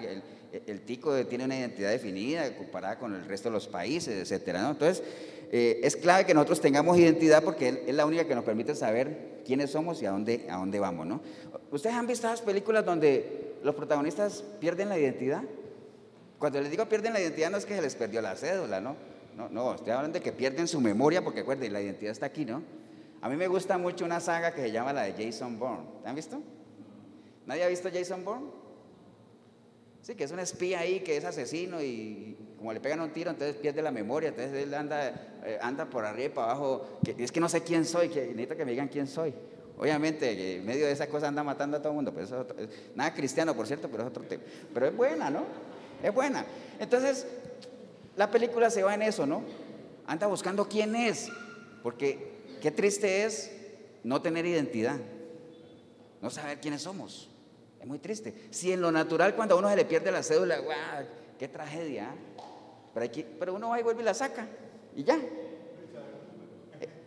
[0.67, 4.57] El, tico tiene una identidad definida comparada con el resto de los países, etc.
[4.69, 5.03] Entonces,
[5.53, 9.43] eh, es clave que nosotros tengamos identidad porque es la única que nos permite saber
[9.45, 11.07] quiénes somos y a dónde, a dónde vamos.
[11.07, 11.21] ¿no?
[11.71, 15.43] ¿Ustedes han visto las películas donde los protagonistas pierden la identidad?
[16.39, 18.97] Cuando les digo pierden la identidad no es que se les perdió la cédula, ¿no?
[19.37, 22.45] No, no, estoy hablando de que pierden su memoria porque acuérdense, la identidad está aquí,
[22.45, 22.63] ¿no?
[23.21, 25.85] A mí me gusta mucho una saga que se llama la de Jason Bourne.
[26.05, 26.41] ¿Han visto?
[27.51, 28.47] ¿Nadie ha visto Jason Bourne?
[30.03, 33.29] Sí, que es un espía ahí, que es asesino y como le pegan un tiro,
[33.29, 37.01] entonces pierde la memoria, entonces él anda, eh, anda por arriba y para abajo.
[37.19, 39.35] Es que no sé quién soy, que necesito que me digan quién soy.
[39.77, 42.15] Obviamente, en medio de esa cosa anda matando a todo el mundo.
[42.15, 42.31] Pues
[42.95, 44.45] nada cristiano, por cierto, pero es otro tema.
[44.73, 45.43] Pero es buena, ¿no?
[46.05, 46.47] Es buena.
[46.79, 47.27] Entonces,
[48.15, 49.43] la película se va en eso, ¿no?
[50.07, 51.29] Anda buscando quién es.
[51.83, 52.31] Porque
[52.63, 53.51] qué triste es
[54.05, 55.01] no tener identidad,
[56.23, 57.30] no saber quiénes somos.
[57.81, 58.35] Es muy triste.
[58.51, 61.05] Si en lo natural cuando a uno se le pierde la cédula, ¡guau!
[61.39, 62.15] ¡Qué tragedia!
[62.93, 63.07] Pero,
[63.39, 64.47] pero uno va y vuelve y la saca
[64.95, 65.19] y ya.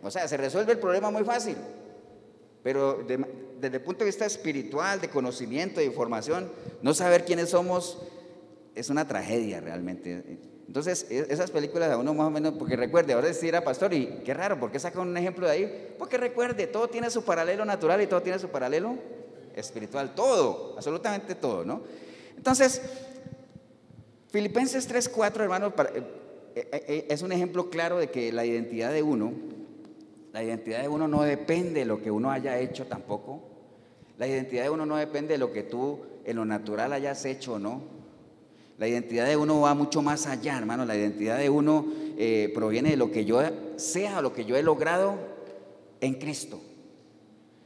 [0.02, 1.56] O sea, se resuelve el problema muy fácil.
[2.62, 6.50] Pero desde el punto de vista espiritual, de conocimiento, de información,
[6.82, 7.98] no saber quiénes somos
[8.74, 10.38] es una tragedia realmente.
[10.66, 13.92] Entonces, e, esas películas a uno más o menos, porque recuerde, ahora decir era pastor,
[13.92, 15.94] y qué raro, ¿por qué saca un ejemplo de ahí?
[15.98, 18.96] Porque recuerde, todo tiene su paralelo natural y todo tiene su paralelo
[19.54, 21.82] espiritual, todo, absolutamente todo, ¿no?
[22.36, 22.82] Entonces,
[24.34, 26.02] Filipenses 3.4, hermanos, eh,
[26.56, 29.32] eh, eh, es un ejemplo claro de que la identidad de uno,
[30.32, 33.42] la identidad de uno no depende de lo que uno haya hecho tampoco.
[34.18, 37.54] La identidad de uno no depende de lo que tú en lo natural hayas hecho
[37.54, 37.82] o no.
[38.76, 40.84] La identidad de uno va mucho más allá, hermano.
[40.84, 41.86] La identidad de uno
[42.52, 43.40] proviene de lo que yo
[43.76, 45.16] sea, lo que yo he logrado
[46.00, 46.60] en Cristo.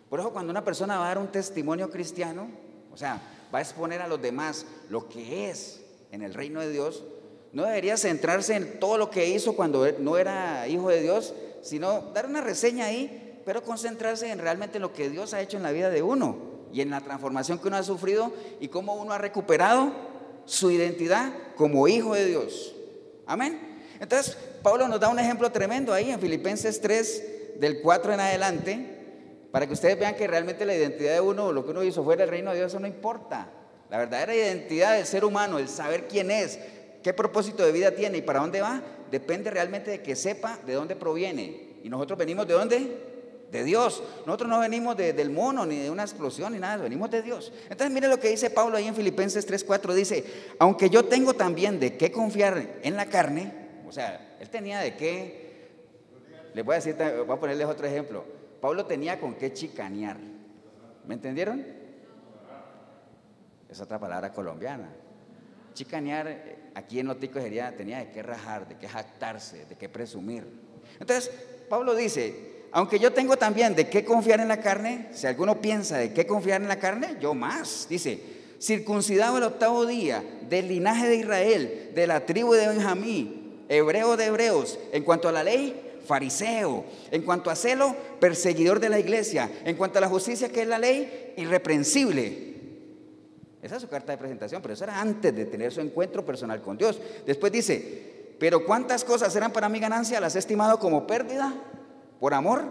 [0.09, 2.49] Por eso cuando una persona va a dar un testimonio cristiano,
[2.93, 3.21] o sea,
[3.53, 5.81] va a exponer a los demás lo que es
[6.11, 7.05] en el reino de Dios,
[7.53, 12.01] no debería centrarse en todo lo que hizo cuando no era hijo de Dios, sino
[12.13, 15.73] dar una reseña ahí, pero concentrarse en realmente lo que Dios ha hecho en la
[15.73, 16.37] vida de uno
[16.73, 19.93] y en la transformación que uno ha sufrido y cómo uno ha recuperado
[20.45, 22.75] su identidad como hijo de Dios.
[23.27, 23.79] Amén.
[24.01, 28.98] Entonces, Pablo nos da un ejemplo tremendo ahí en Filipenses 3, del 4 en adelante,
[29.51, 32.23] para que ustedes vean que realmente la identidad de uno, lo que uno hizo fuera
[32.23, 33.51] del reino de Dios, eso no importa.
[33.91, 36.59] La verdadera identidad del ser humano, el saber quién es,
[37.03, 40.75] qué propósito de vida tiene y para dónde va, depende realmente de que sepa de
[40.75, 41.79] dónde proviene.
[41.83, 42.99] Y nosotros venimos de dónde?
[43.51, 44.03] De Dios.
[44.27, 47.51] Nosotros no venimos del mono, ni de una explosión, ni nada, venimos de Dios.
[47.63, 49.95] Entonces mire lo que dice Pablo ahí en Filipenses 3:4.
[49.95, 50.25] Dice,
[50.59, 53.51] aunque yo tengo también de qué confiar en la carne,
[53.89, 55.49] o sea, él tenía de qué,
[56.53, 56.95] les voy a decir,
[57.27, 58.38] voy a ponerles otro ejemplo.
[58.61, 60.17] Pablo tenía con qué chicanear.
[61.07, 61.65] ¿Me entendieron?
[63.69, 64.89] Es otra palabra colombiana.
[65.75, 70.45] Chicanear aquí en Notico sería, tenía de qué rajar, de qué jactarse, de qué presumir.
[70.99, 71.31] Entonces,
[71.69, 75.99] Pablo dice, aunque yo tengo también de qué confiar en la carne, si alguno piensa
[75.99, 77.87] de qué confiar en la carne, yo más.
[77.89, 78.21] Dice,
[78.61, 84.27] circuncidado el octavo día, del linaje de Israel, de la tribu de Benjamín, hebreo de
[84.27, 89.51] hebreos, en cuanto a la ley, fariseo, en cuanto a celo, perseguidor de la iglesia,
[89.65, 92.49] en cuanto a la justicia que es la ley, irreprensible.
[93.63, 96.63] Esa es su carta de presentación, pero eso era antes de tener su encuentro personal
[96.63, 96.99] con Dios.
[97.27, 101.53] Después dice, pero cuántas cosas eran para mi ganancia, las he estimado como pérdida
[102.19, 102.63] por amor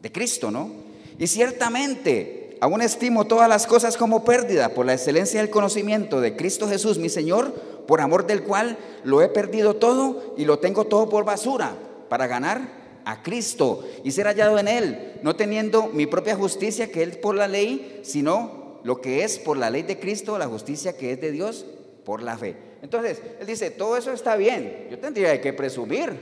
[0.00, 0.70] de Cristo, ¿no?
[1.18, 6.34] Y ciertamente, aún estimo todas las cosas como pérdida por la excelencia del conocimiento de
[6.36, 7.52] Cristo Jesús, mi Señor,
[7.86, 11.76] por amor del cual lo he perdido todo y lo tengo todo por basura,
[12.08, 12.60] para ganar
[13.04, 17.34] a Cristo y ser hallado en Él, no teniendo mi propia justicia que Él por
[17.34, 21.20] la ley, sino lo que es por la ley de Cristo, la justicia que es
[21.20, 21.66] de Dios
[22.04, 22.56] por la fe.
[22.82, 26.12] Entonces, Él dice, todo eso está bien, yo tendría que presumir,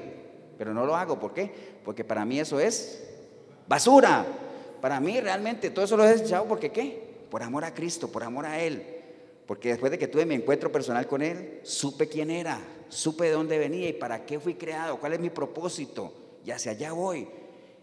[0.57, 1.18] pero no lo hago.
[1.18, 1.51] ¿Por qué?
[1.84, 3.03] Porque para mí eso es
[3.68, 4.24] basura.
[4.80, 7.03] Para mí realmente todo eso lo he desechado porque ¿qué?
[7.30, 8.84] Por amor a Cristo, por amor a Él.
[9.47, 13.30] Porque después de que tuve mi encuentro personal con Él, supe quién era, supe de
[13.30, 16.12] dónde venía y para qué fui creado, cuál es mi propósito.
[16.44, 17.28] Y hacia allá voy.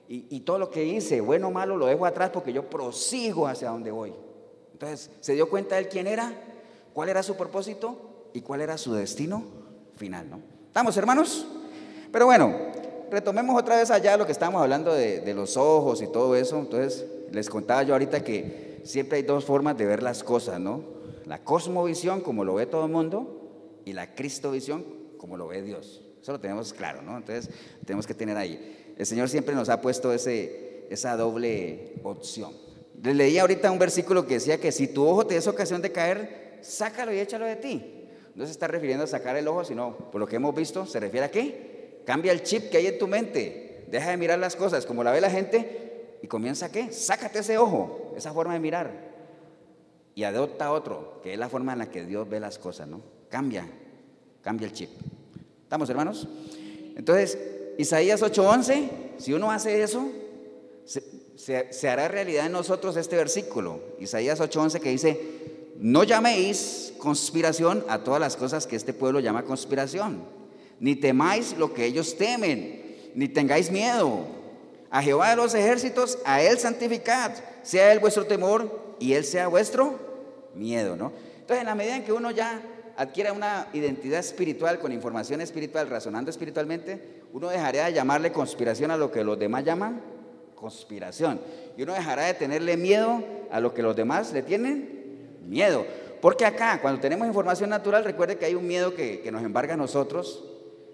[0.09, 3.47] Y, y todo lo que hice, bueno o malo, lo dejo atrás porque yo prosigo
[3.47, 4.13] hacia donde voy.
[4.73, 6.33] Entonces, ¿se dio cuenta él quién era?
[6.93, 8.29] ¿Cuál era su propósito?
[8.33, 9.43] ¿Y cuál era su destino
[9.95, 10.29] final?
[10.29, 10.41] ¿no?
[10.67, 11.47] ¿Estamos, hermanos?
[12.11, 12.53] Pero bueno,
[13.09, 16.59] retomemos otra vez allá lo que estábamos hablando de, de los ojos y todo eso.
[16.59, 21.02] Entonces, les contaba yo ahorita que siempre hay dos formas de ver las cosas, ¿no?
[21.25, 24.85] La cosmovisión, como lo ve todo el mundo, y la cristovisión,
[25.17, 26.01] como lo ve Dios.
[26.21, 27.17] Eso lo tenemos claro, ¿no?
[27.17, 27.49] Entonces,
[27.85, 28.93] tenemos que tener ahí.
[28.97, 32.53] El Señor siempre nos ha puesto ese, esa doble opción.
[33.01, 35.91] Les leí ahorita un versículo que decía que si tu ojo te es ocasión de
[35.91, 38.07] caer, sácalo y échalo de ti.
[38.35, 40.99] No se está refiriendo a sacar el ojo, sino por lo que hemos visto, se
[40.99, 42.01] refiere a qué?
[42.05, 43.85] Cambia el chip que hay en tu mente.
[43.89, 46.91] Deja de mirar las cosas como la ve la gente y comienza a qué?
[46.91, 49.12] Sácate ese ojo, esa forma de mirar.
[50.15, 53.01] Y adopta otro, que es la forma en la que Dios ve las cosas, ¿no?
[53.29, 53.67] Cambia,
[54.41, 54.89] cambia el chip.
[55.63, 56.27] ¿Estamos, hermanos?
[56.95, 57.37] Entonces,
[57.77, 60.07] Isaías 8:11, si uno hace eso,
[60.85, 63.79] se, hará realidad en nosotros este versículo.
[63.99, 65.19] Isaías 8:11 que dice,
[65.79, 70.23] no llaméis conspiración a todas las cosas que este pueblo llama conspiración,
[70.79, 74.27] ni temáis lo que ellos temen, ni tengáis miedo.
[74.91, 77.31] A Jehová de los ejércitos, a Él santificad,
[77.63, 79.99] sea Él vuestro temor y Él sea vuestro
[80.55, 81.11] miedo, ¿no?
[81.39, 82.61] Entonces, en la medida en que uno ya
[82.95, 88.97] adquiera una identidad espiritual con información espiritual, razonando espiritualmente, uno dejaría de llamarle conspiración a
[88.97, 90.01] lo que los demás llaman
[90.55, 91.41] conspiración.
[91.75, 93.21] Y uno dejará de tenerle miedo
[93.51, 95.85] a lo que los demás le tienen miedo.
[96.21, 99.73] Porque acá, cuando tenemos información natural, recuerde que hay un miedo que, que nos embarga
[99.73, 100.45] a nosotros,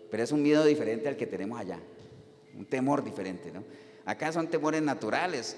[0.09, 1.79] pero es un miedo diferente al que tenemos allá.
[2.57, 3.63] Un temor diferente, ¿no?
[4.05, 5.55] Acá son temores naturales.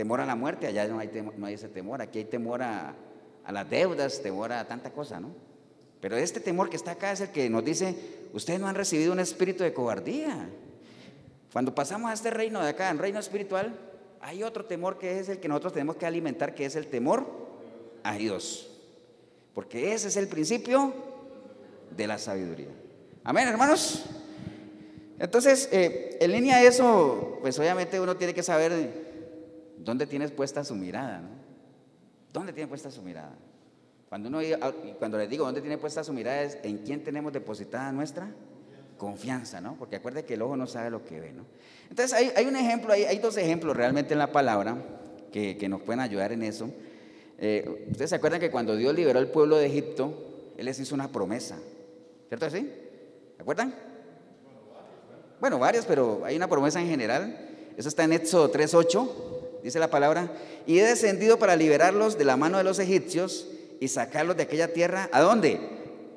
[0.00, 2.00] Temor a la muerte, allá no hay, no hay ese temor.
[2.00, 2.94] Aquí hay temor a,
[3.44, 5.28] a las deudas, temor a tanta cosa, ¿no?
[6.00, 7.94] Pero este temor que está acá es el que nos dice,
[8.32, 10.48] ustedes no han recibido un espíritu de cobardía.
[11.52, 13.74] Cuando pasamos a este reino de acá, en reino espiritual,
[14.22, 17.26] hay otro temor que es el que nosotros tenemos que alimentar, que es el temor
[18.02, 18.70] a Dios.
[19.54, 20.94] Porque ese es el principio
[21.94, 22.70] de la sabiduría.
[23.22, 24.06] Amén, hermanos.
[25.18, 29.09] Entonces, eh, en línea a eso, pues obviamente uno tiene que saber
[29.84, 31.28] dónde tienes puesta su mirada, ¿no?
[32.32, 33.34] ¿Dónde tiene puesta su mirada?
[34.08, 34.40] Cuando, uno,
[34.98, 38.28] cuando les digo dónde tiene puesta su mirada es en quién tenemos depositada nuestra
[38.98, 39.76] confianza, ¿no?
[39.76, 41.44] Porque acuerde que el ojo no sabe lo que ve, ¿no?
[41.88, 44.76] Entonces hay, hay un ejemplo, hay, hay, dos ejemplos realmente en la palabra
[45.32, 46.70] que, que nos pueden ayudar en eso.
[47.38, 50.94] Eh, Ustedes se acuerdan que cuando Dios liberó al pueblo de Egipto, Él les hizo
[50.94, 51.58] una promesa,
[52.28, 52.70] ¿cierto así?
[53.36, 53.74] ¿Se acuerdan?
[55.40, 57.48] Bueno, varias, pero hay una promesa en general.
[57.76, 59.08] Eso está en Éxodo 3.8,
[59.62, 60.30] dice la palabra,
[60.66, 63.48] y he descendido para liberarlos de la mano de los egipcios
[63.80, 65.08] y sacarlos de aquella tierra.
[65.12, 65.60] ¿A dónde?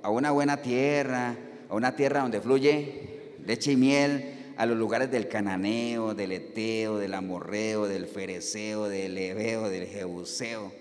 [0.01, 1.35] A una buena tierra,
[1.69, 3.13] a una tierra donde fluye
[3.45, 9.15] leche y miel, a los lugares del cananeo, del eteo, del amorreo, del fereceo, del
[9.15, 10.71] leveo, del jebuseo.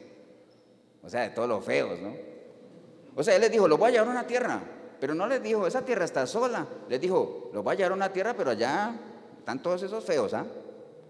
[1.03, 2.15] O sea, de todos los feos, ¿no?
[3.15, 4.63] O sea, él les dijo, los voy a llevar a una tierra,
[5.01, 6.67] pero no les dijo, esa tierra está sola.
[6.89, 8.95] Les dijo, los voy a llevar a una tierra, pero allá
[9.39, 10.47] están todos esos feos, ¿ah?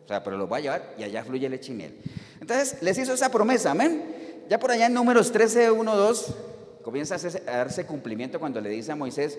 [0.04, 2.00] O sea, pero los voy a llevar y allá fluye leche y.
[2.40, 4.44] Entonces, les hizo esa promesa, amén.
[4.48, 6.34] Ya por allá en números 13, 1, 2,
[6.82, 9.38] comienza a darse cumplimiento cuando le dice a Moisés,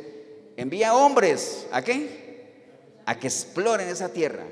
[0.56, 3.02] envía hombres, ¿a qué?
[3.06, 4.44] A que exploren esa tierra.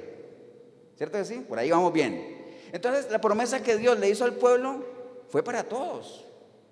[0.97, 1.45] ¿Cierto que sí?
[1.47, 2.41] Por ahí vamos bien.
[2.72, 4.86] Entonces, la promesa que Dios le hizo al pueblo
[5.30, 6.26] fue para todos,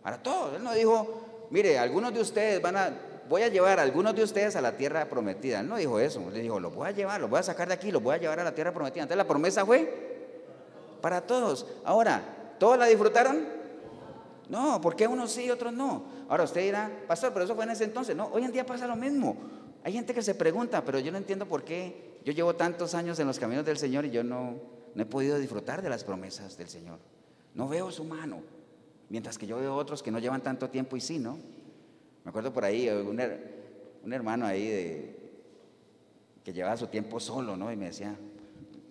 [0.03, 0.55] para todos.
[0.55, 2.93] Él no dijo, mire, algunos de ustedes van a,
[3.29, 5.59] voy a llevar a algunos de ustedes a la tierra prometida.
[5.59, 7.75] Él no dijo eso, él dijo, los voy a llevar, los voy a sacar de
[7.75, 9.03] aquí, los voy a llevar a la tierra prometida.
[9.03, 10.17] Entonces la promesa fue
[10.99, 11.67] para todos.
[11.85, 13.47] Ahora, ¿todos la disfrutaron?
[14.49, 16.03] No, ¿por qué unos sí y otros no?
[16.27, 18.15] Ahora usted dirá, pastor, pero eso fue en ese entonces.
[18.15, 19.37] No, hoy en día pasa lo mismo.
[19.83, 23.19] Hay gente que se pregunta, pero yo no entiendo por qué yo llevo tantos años
[23.19, 24.55] en los caminos del Señor y yo no,
[24.95, 26.97] no he podido disfrutar de las promesas del Señor.
[27.53, 28.41] No veo su mano,
[29.09, 31.37] mientras que yo veo otros que no llevan tanto tiempo y sí, ¿no?
[32.29, 33.19] Me acuerdo por ahí, un,
[34.03, 35.15] un hermano ahí de,
[36.43, 37.71] que llevaba su tiempo solo, ¿no?
[37.71, 38.15] Y me decía,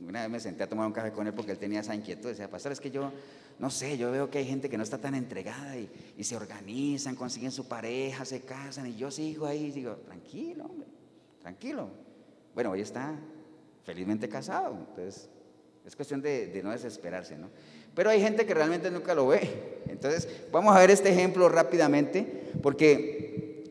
[0.05, 2.31] una vez me senté a tomar un café con él porque él tenía esa inquietud.
[2.31, 3.13] Decía, pastor, es que yo
[3.61, 5.89] no sé, yo veo que hay gente que no está tan entregada y,
[6.25, 10.89] se organizan, consiguen su pareja, se casan y yo sigo ahí y digo, tranquilo, hombre,
[11.41, 11.91] tranquilo.
[12.57, 13.15] Bueno, hoy está
[13.85, 15.31] felizmente casado, entonces
[15.89, 17.49] es cuestión de, no desesperarse, ¿no?
[17.95, 19.79] Pero hay gente que realmente nunca lo ve.
[19.89, 23.18] Entonces, vamos a ver este ejemplo rápidamente, porque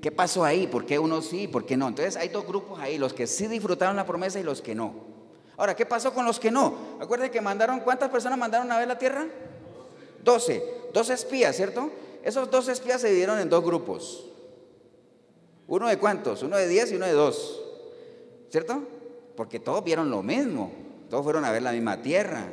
[0.08, 0.68] ¿qué pasó ahí?
[0.68, 1.49] ¿Por qué uno sí?
[1.49, 1.89] ¿Por qué no?
[1.89, 4.93] Entonces, hay dos grupos ahí, los que sí disfrutaron la promesa y los que no.
[5.58, 6.95] Ahora, ¿qué pasó con los que no?
[7.01, 9.28] Acuérdense que mandaron, ¿cuántas personas mandaron a ver la tierra?
[10.24, 11.91] 12, dos espías, ¿cierto?
[12.24, 14.30] Esos dos espías se dividieron en dos grupos.
[15.68, 16.41] ¿Uno de cuántos?
[16.41, 17.62] Uno de 10 y uno de dos,
[18.49, 18.84] ¿cierto?
[19.36, 20.72] Porque todos vieron lo mismo,
[21.10, 22.49] todos fueron a ver la misma tierra.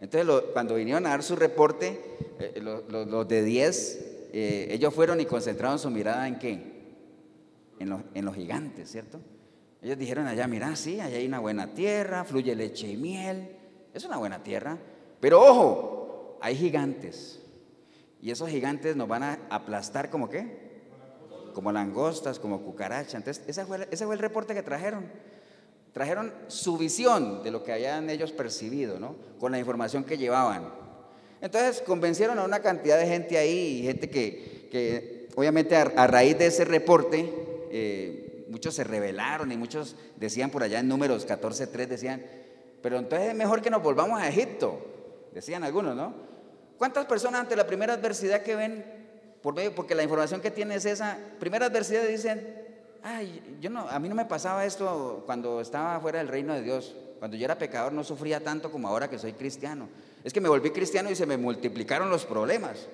[0.00, 2.00] Entonces, cuando vinieron a dar su reporte,
[2.40, 6.73] eh, los, de 10, eh, ellos fueron y concentraron su mirada en qué?
[7.78, 9.20] En, en los gigantes, ¿cierto?
[9.82, 13.50] Ellos dijeron allá, mira, sí, allá hay una buena tierra, fluye leche y miel,
[13.92, 14.78] es una buena tierra.
[15.20, 17.40] Pero ojo, hay gigantes.
[18.20, 20.82] Y esos gigantes nos van a aplastar como qué?
[21.52, 23.14] Como langostas, como cucarachas.
[23.14, 25.04] Entonces, ese fue, ese fue el reporte que trajeron.
[25.92, 29.16] Trajeron su visión de lo que habían ellos percibido, ¿no?
[29.38, 30.72] Con la información que llevaban.
[31.40, 36.46] Entonces, convencieron a una cantidad de gente ahí, gente que, que obviamente a, raíz de
[36.46, 37.32] ese reporte,
[37.76, 42.24] eh, muchos se rebelaron y muchos decían por allá en números 14.3, decían,
[42.80, 44.78] pero entonces es mejor que nos volvamos a Egipto,
[45.32, 46.14] decían algunos, ¿no?
[46.78, 48.84] ¿Cuántas personas ante la primera adversidad que ven,
[49.42, 52.64] por medio, porque la información que tienen es esa, primera adversidad dicen,
[53.02, 56.62] ay, yo no, a mí no me pasaba esto cuando estaba fuera del reino de
[56.62, 56.94] Dios.
[57.18, 59.88] Cuando yo era pecador no sufría tanto como ahora que soy cristiano.
[60.22, 62.86] Es que me volví cristiano y se me multiplicaron los problemas.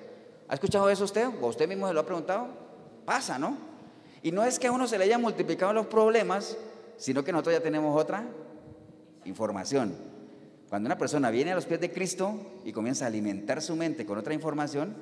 [0.47, 1.27] ¿Ha escuchado eso usted?
[1.39, 2.47] ¿O usted mismo se lo ha preguntado?
[3.05, 3.70] Pasa, ¿no?
[4.23, 6.57] Y no es que a uno se le hayan multiplicado los problemas,
[6.97, 8.25] sino que nosotros ya tenemos otra
[9.25, 9.95] información.
[10.69, 14.05] Cuando una persona viene a los pies de Cristo y comienza a alimentar su mente
[14.05, 14.95] con otra información,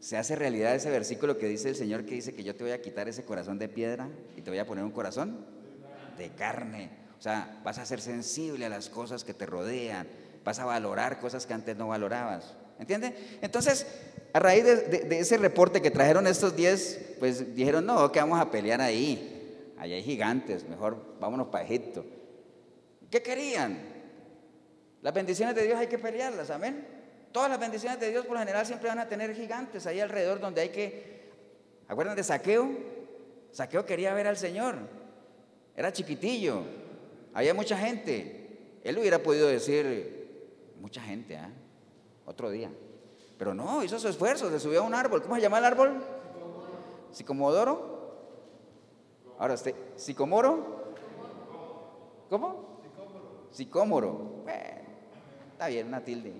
[0.00, 2.72] se hace realidad ese versículo que dice el Señor que dice que yo te voy
[2.72, 5.44] a quitar ese corazón de piedra y te voy a poner un corazón
[6.16, 6.90] de carne.
[7.18, 10.06] O sea, vas a ser sensible a las cosas que te rodean,
[10.44, 12.54] vas a valorar cosas que antes no valorabas.
[12.78, 13.14] ¿Entiende?
[13.40, 13.86] Entonces,
[14.32, 18.50] a raíz de, ese reporte que trajeron estos 10, pues dijeron, no, que vamos a
[18.50, 19.72] pelear ahí.
[19.78, 22.04] Allá hay gigantes, mejor vámonos para Egipto.
[23.10, 23.78] ¿Qué querían?
[25.02, 26.86] Las bendiciones de Dios hay que pelearlas, amén.
[27.32, 30.40] Todas las bendiciones de Dios por lo general siempre van a tener gigantes ahí alrededor
[30.40, 31.30] donde hay que...
[31.88, 32.68] ¿Acuerdan de Saqueo?
[33.52, 34.76] Saqueo quería ver al Señor.
[35.76, 36.62] Era chiquitillo.
[37.32, 38.80] Había mucha gente.
[38.82, 41.50] Él hubiera podido decir, mucha gente, ¿ah?
[42.26, 42.70] Otro día.
[43.38, 45.22] Pero no, hizo su esfuerzo, se subió a un árbol.
[45.22, 46.02] ¿Cómo se llama el árbol?
[47.12, 47.96] Sicomodoro.
[49.38, 50.94] Ahora, este, ¿sicomoro?
[52.28, 52.80] ¿Cómo?
[53.50, 54.12] Sicómoro.
[54.44, 54.76] Bueno,
[55.52, 56.34] Está bien, una tilde.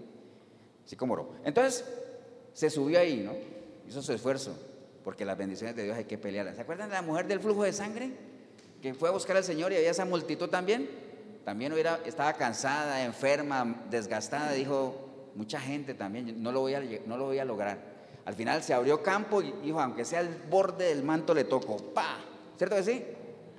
[0.85, 1.31] Sicómoro.
[1.45, 1.85] Entonces,
[2.53, 3.33] se subió ahí, ¿no?
[3.89, 4.55] hizo su esfuerzo,
[5.05, 6.57] porque las bendiciones de Dios hay que pelearlas.
[6.57, 8.11] ¿Se acuerdan de la mujer del flujo de sangre?
[8.83, 10.89] Que fue a buscar al Señor y había esa multitud también.
[11.45, 14.53] También hubiera, estaba cansada, enferma, desgastada.
[14.53, 15.06] Dijo,
[15.37, 17.79] mucha gente también, no lo voy a, no lo voy a lograr.
[18.25, 21.77] Al final se abrió campo y dijo, aunque sea el borde del manto le toco.
[21.77, 22.19] ¡Pa!
[22.57, 23.05] ¿Cierto que sí?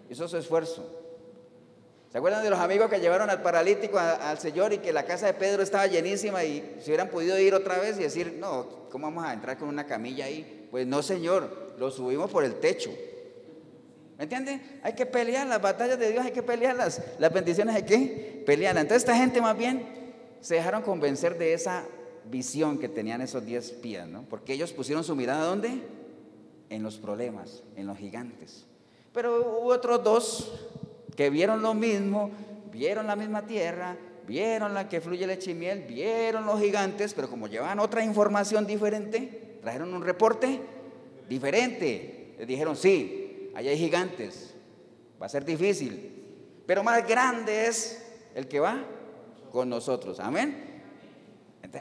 [0.09, 0.97] Hizo su esfuerzo.
[2.11, 5.28] ¿Se acuerdan de los amigos que llevaron al paralítico al Señor y que la casa
[5.28, 9.07] de Pedro estaba llenísima y si hubieran podido ir otra vez y decir, no, ¿cómo
[9.07, 10.67] vamos a entrar con una camilla ahí?
[10.71, 12.89] Pues no, Señor, lo subimos por el techo.
[14.17, 14.59] ¿Me entiende?
[14.84, 17.01] Hay que pelear las batallas de Dios, hay que pelearlas.
[17.19, 18.82] Las bendiciones hay que pelearlas.
[18.82, 20.07] Entonces esta gente más bien
[20.41, 21.85] se dejaron convencer de esa
[22.29, 24.23] visión que tenían esos diez pies, ¿no?
[24.23, 25.81] Porque ellos pusieron su mirada ¿dónde?
[26.69, 28.65] En los problemas, en los gigantes.
[29.13, 30.51] Pero hubo otros dos
[31.15, 32.31] que vieron lo mismo,
[32.71, 37.47] vieron la misma tierra, vieron la que fluye leche y vieron los gigantes, pero como
[37.47, 40.59] llevaban otra información diferente, trajeron un reporte
[41.27, 42.35] diferente.
[42.38, 44.53] Les dijeron, sí, allá hay gigantes,
[45.19, 46.13] va a ser difícil,
[46.67, 48.03] pero más grande es
[48.35, 48.83] el que va
[49.58, 50.20] con nosotros.
[50.20, 50.84] Amén.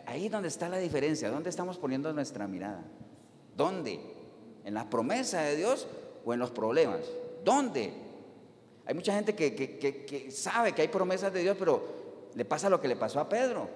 [0.07, 2.83] ahí es donde está la diferencia, ¿dónde estamos poniendo nuestra mirada?
[3.55, 4.01] ¿Dónde?
[4.65, 5.87] ¿En la promesa de Dios
[6.25, 7.01] o en los problemas?
[7.45, 7.93] ¿Dónde?
[8.87, 11.85] Hay mucha gente que, sabe que hay promesas de Dios, pero
[12.35, 13.69] le pasa lo que le pasó a Pedro.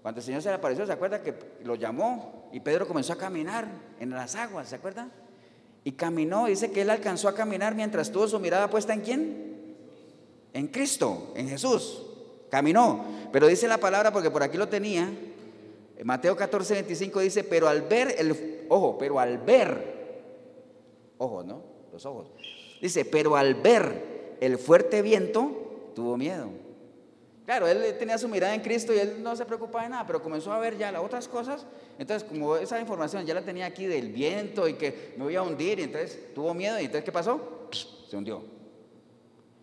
[0.00, 1.34] Cuando el Señor se le apareció, ¿se acuerda que
[1.64, 2.50] lo llamó?
[2.52, 3.66] Y Pedro comenzó a caminar
[3.98, 5.08] en las aguas, ¿se acuerda?
[5.82, 9.76] Y caminó, dice que él alcanzó a caminar mientras tuvo su mirada puesta en quién?
[10.52, 12.02] En Cristo, en Jesús.
[12.52, 13.02] Caminó.
[13.32, 15.10] Pero dice la palabra, porque por aquí lo tenía,
[16.04, 20.20] Mateo 14, 25 dice, pero al ver el, ojo, pero al ver,
[21.16, 21.62] ojo, ¿no?
[21.90, 22.30] Los ojos.
[22.78, 26.50] Dice, pero al ver el fuerte viento, tuvo miedo.
[27.46, 30.22] Claro, él tenía su mirada en Cristo y él no se preocupaba de nada, pero
[30.22, 31.64] comenzó a ver ya las otras cosas.
[31.98, 35.42] Entonces, como esa información ya la tenía aquí del viento y que me voy a
[35.42, 36.78] hundir, y entonces tuvo miedo.
[36.78, 37.70] ¿Y entonces qué pasó?
[38.10, 38.61] Se hundió.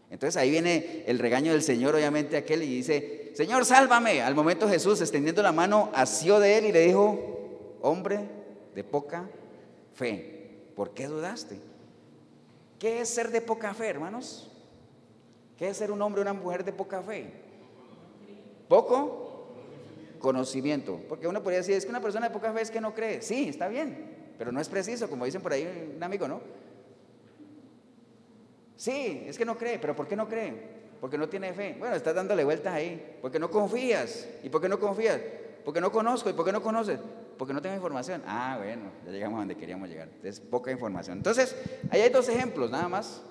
[0.10, 4.22] Entonces ahí viene el regaño del Señor, obviamente, aquel, y dice: Señor, sálvame.
[4.22, 8.20] Al momento Jesús, extendiendo la mano, asió de él y le dijo: Hombre
[8.74, 9.30] de poca
[9.94, 11.60] fe, ¿por qué dudaste?
[12.80, 14.52] ¿Qué es ser de poca fe, hermanos?
[15.58, 17.32] ¿Qué es ser un hombre o una mujer de poca fe?
[18.70, 19.54] ¿Poco?
[20.20, 21.02] Conocimiento.
[21.10, 23.22] Porque uno podría decir, es que una persona de poca fe es que no cree.
[23.22, 26.42] Sí, está bien, pero no es preciso, como dicen por ahí un amigo, ¿no?
[28.80, 30.80] Sí, es que no cree, pero ¿por qué no cree?
[31.02, 31.76] Porque no tiene fe.
[31.78, 33.18] Bueno, estás dándole vueltas ahí.
[33.22, 34.28] Porque no confías.
[34.42, 35.20] ¿Y por qué no confías?
[35.66, 36.30] Porque no conozco.
[36.30, 37.00] ¿Y por qué no conoces?
[37.40, 38.22] porque no tengo información.
[38.28, 40.10] Ah, bueno, ya llegamos a donde queríamos llegar.
[40.24, 41.18] Es poca información.
[41.18, 41.56] Entonces,
[41.90, 43.22] ahí hay dos ejemplos nada más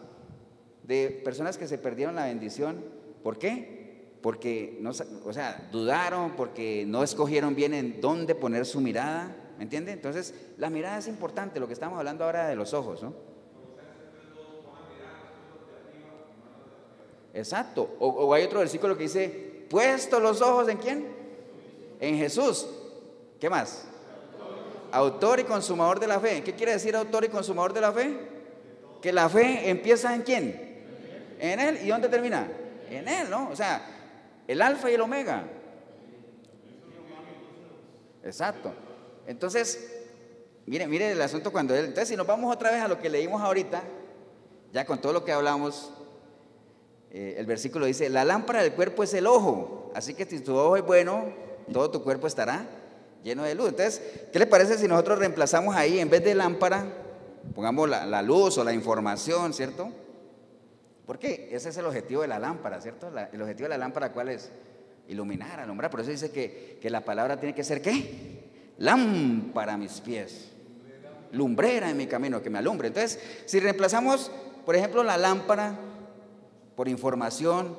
[0.82, 2.82] de personas que se perdieron la bendición.
[3.22, 4.16] ¿Por qué?
[4.22, 4.92] Porque, no,
[5.24, 9.36] o sea, dudaron, porque no escogieron bien en dónde poner su mirada.
[9.59, 9.92] ¿Me entiende?
[9.92, 13.28] Entonces, la mirada es importante, lo que estamos hablando ahora de los ojos, ¿no?
[17.39, 17.95] Exacto.
[18.01, 19.28] O, hay otro versículo que dice,
[19.70, 21.07] puesto los ojos en quién?
[22.01, 22.66] En Jesús.
[23.39, 23.84] ¿Qué más?
[24.91, 26.43] Autor y consumador de la fe.
[26.43, 28.18] ¿Qué quiere decir autor y consumador de la fe?
[29.01, 30.84] Que la fe empieza en quién?
[31.39, 31.78] En Él.
[31.84, 32.49] ¿Y dónde termina?
[32.91, 33.51] En Él, ¿no?
[33.51, 33.86] O sea,
[34.49, 35.45] el alfa y el omega.
[38.24, 38.72] Exacto.
[39.28, 40.07] Entonces,
[40.66, 41.84] mire, mire el asunto cuando Él...
[41.84, 43.80] Entonces, si nos vamos otra vez a lo que leímos ahorita,
[44.72, 45.93] ya con todo lo que hablamos,
[47.11, 49.91] eh, el versículo dice, la lámpara del cuerpo es el ojo.
[49.95, 51.33] Así que si tu ojo es bueno,
[51.73, 52.67] todo tu cuerpo estará
[53.23, 53.71] lleno de luz.
[53.71, 54.03] Entonces,
[54.33, 56.87] ¿qué le parece si nosotros reemplazamos ahí, en vez de lámpara,
[57.55, 59.91] pongamos la, luz o la información, ¿cierto?
[61.07, 63.11] Porque ese es el objetivo de la lámpara, ¿cierto?
[63.33, 64.51] el objetivo de la lámpara, ¿cuál es?
[65.09, 65.91] Iluminar, alumbrar.
[65.91, 68.75] Por eso dice que, que la palabra tiene que ser, ¿qué?
[68.77, 70.51] Lámpara a mis pies.
[71.33, 72.89] Lumbrera en mi camino, que me alumbre.
[72.89, 74.31] Entonces, si reemplazamos,
[74.67, 75.79] por ejemplo, la lámpara
[76.79, 77.76] por información,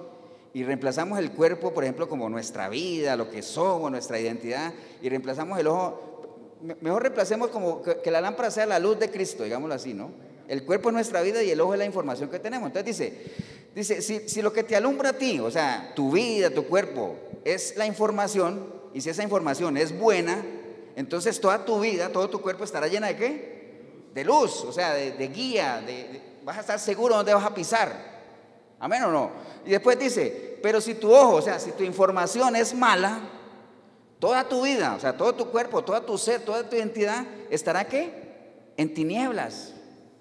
[0.54, 5.08] y reemplazamos el cuerpo, por ejemplo, como nuestra vida, lo que somos, nuestra identidad, y
[5.08, 9.74] reemplazamos el ojo, mejor reemplacemos como que, la lámpara sea la luz de Cristo, digámoslo
[9.74, 10.12] así, ¿no?
[10.50, 12.68] El cuerpo es nuestra vida y el ojo es la información que tenemos.
[12.68, 13.24] Entonces dice,
[13.74, 17.16] dice, si, si lo que te alumbra a ti, o sea, tu vida, tu cuerpo,
[17.45, 20.43] es la información, y si esa información es buena,
[20.97, 24.10] entonces toda tu vida, todo tu cuerpo estará llena de qué?
[24.14, 28.09] De luz, o sea, de, guía, de, vas a estar seguro dónde vas a pisar.
[28.80, 29.32] Amén o no.
[29.66, 33.20] Y después dice, pero si tu ojo, o sea, si tu información es mala,
[34.20, 37.86] toda tu vida, o sea, todo tu cuerpo, toda tu ser, toda tu identidad, estará
[37.86, 38.72] qué?
[38.78, 39.74] En tinieblas.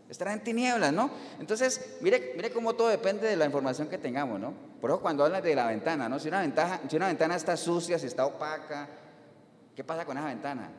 [0.08, 1.10] Estará en tinieblas, ¿no?
[1.38, 4.54] Entonces, mire, mire cómo todo depende de la información que tengamos, ¿no?
[4.80, 6.18] Por eso cuando hablas de la ventana, ¿no?
[6.18, 6.42] Si una,
[6.88, 8.88] si una ventana está sucia, si está opaca,
[9.76, 10.70] ¿qué pasa con esa ventana?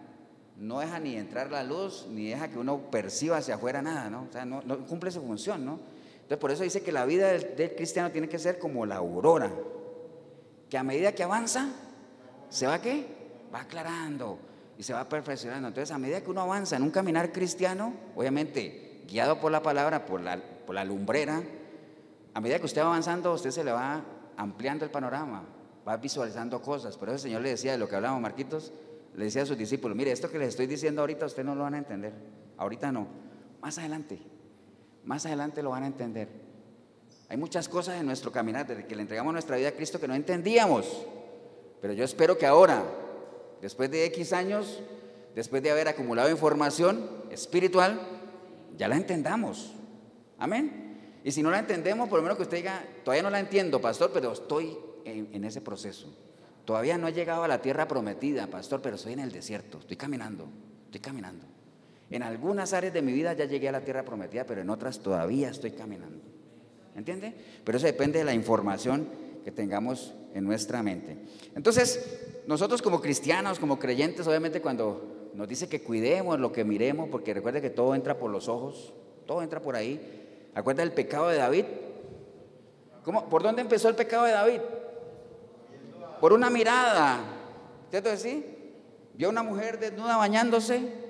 [0.59, 4.27] no deja ni entrar la luz, ni deja que uno perciba hacia afuera nada, ¿no?
[4.29, 5.79] O sea, no, cumple su función, ¿no?
[6.29, 9.51] Entonces, por eso dice que la vida del, cristiano tiene que ser como la aurora,
[10.69, 11.69] que a medida que avanza,
[12.49, 13.07] ¿se va qué?
[13.51, 14.37] Va aclarando
[14.77, 15.69] y se va perfeccionando.
[15.69, 20.05] Entonces, a medida que uno avanza en un caminar cristiano, obviamente guiado por la palabra,
[20.05, 21.41] por la, por la lumbrera,
[22.35, 24.05] a medida que usted va avanzando, usted se le va
[24.37, 25.43] ampliando el panorama,
[25.87, 26.95] va visualizando cosas.
[26.95, 28.71] Por eso el Señor le decía de lo que hablamos, Marquitos,
[29.15, 31.63] le decía a sus discípulos, mire, esto que les estoy diciendo ahorita ustedes no lo
[31.63, 32.13] van a entender,
[32.55, 33.07] ahorita no,
[33.61, 34.19] más adelante,
[35.03, 36.27] más adelante lo van a entender.
[37.29, 40.07] Hay muchas cosas en nuestro caminar, desde que le entregamos nuestra vida a Cristo que
[40.07, 41.05] no entendíamos,
[41.81, 42.83] pero yo espero que ahora,
[43.61, 44.81] después de X años,
[45.35, 47.99] después de haber acumulado información espiritual,
[48.77, 49.73] ya la entendamos.
[50.37, 51.19] Amén.
[51.23, 53.79] Y si no la entendemos, por lo menos que usted diga, todavía no la entiendo,
[53.81, 56.07] pastor, pero estoy en, ese proceso.
[56.65, 59.97] Todavía no he llegado a la tierra prometida, pastor, pero estoy en el desierto, estoy
[59.97, 60.47] caminando,
[60.85, 61.45] estoy caminando.
[62.09, 64.99] En algunas áreas de mi vida ya llegué a la tierra prometida, pero en otras
[64.99, 66.23] todavía estoy caminando.
[66.95, 67.33] ¿Entiende?
[67.63, 69.07] Pero eso depende de la información
[69.43, 71.17] que tengamos en nuestra mente.
[71.55, 77.09] Entonces, nosotros como cristianos, como creyentes, obviamente cuando nos dice que cuidemos lo que miremos,
[77.09, 78.93] porque recuerde que todo entra por los ojos,
[79.25, 80.19] todo entra por ahí,
[80.55, 81.65] ¿Acuerda del pecado de David?
[83.03, 83.29] ¿Cómo?
[83.29, 84.59] ¿Por dónde empezó el pecado de David?
[86.19, 87.19] Por una mirada.
[87.89, 88.09] ¿Cierto?
[89.13, 91.08] Vio una mujer desnuda bañándose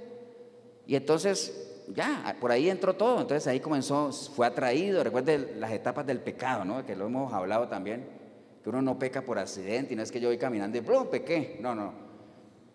[0.90, 1.54] y entonces
[1.94, 3.22] ya, por ahí entró todo.
[3.22, 5.04] Entonces ahí comenzó, fue atraído.
[5.04, 6.84] Recuerde las etapas del pecado, ¿no?
[6.84, 8.08] Que lo hemos hablado también.
[8.64, 11.06] Que uno no peca por accidente y no es que yo voy caminando y ¡plum!
[11.06, 11.60] pequé.
[11.62, 11.94] No, no.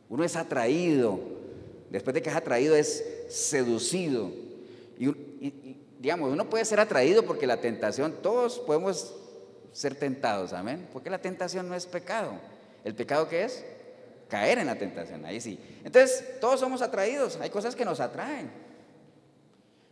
[0.08, 1.18] Uno es atraído.
[1.90, 4.30] Después de que es atraído, es seducido.
[4.96, 9.12] Y, digamos, uno puede ser atraído porque la tentación, todos podemos
[9.72, 10.86] ser tentados, amén.
[10.92, 12.34] Porque la tentación no es pecado.
[12.84, 13.64] ¿El pecado qué es?
[14.28, 15.58] Caer en la tentación, ahí sí.
[15.84, 18.50] Entonces, todos somos atraídos, hay cosas que nos atraen.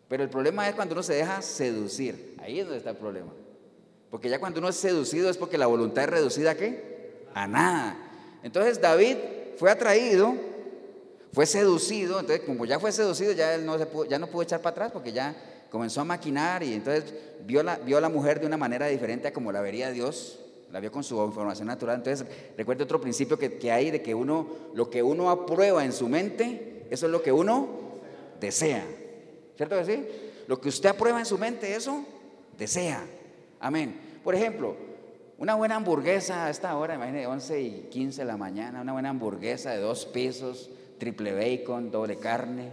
[0.09, 3.33] Pero el problema es cuando uno se deja seducir, ahí es donde está el problema.
[4.11, 7.25] Porque ya cuando uno es seducido es porque la voluntad es reducida a qué?
[7.35, 7.97] A nada.
[8.43, 9.17] Entonces David
[9.57, 10.35] fue atraído,
[11.33, 14.61] fue seducido, entonces como ya fue seducido ya él no, se ya no pudo echar
[14.61, 15.35] para atrás porque ya
[15.71, 17.15] comenzó a maquinar y entonces
[17.47, 20.41] vio, la, vio a la mujer de una manera diferente a como la vería Dios,
[20.73, 21.97] la vio con su información natural.
[21.97, 26.09] Entonces, recuerde otro principio que, hay de que uno, lo que uno aprueba en su
[26.09, 27.69] mente, eso es lo que uno
[28.41, 28.85] desea.
[29.57, 30.07] ¿Cierto que sí?
[30.49, 32.05] Lo que usted aprueba en su mente, eso
[32.57, 33.05] desea.
[33.61, 34.19] Amén.
[34.25, 34.75] Por ejemplo,
[35.39, 39.11] una buena hamburguesa a esta hora, imagínese, 11 y 15 de la mañana, una buena
[39.11, 42.71] hamburguesa de dos pisos, triple bacon, doble carne,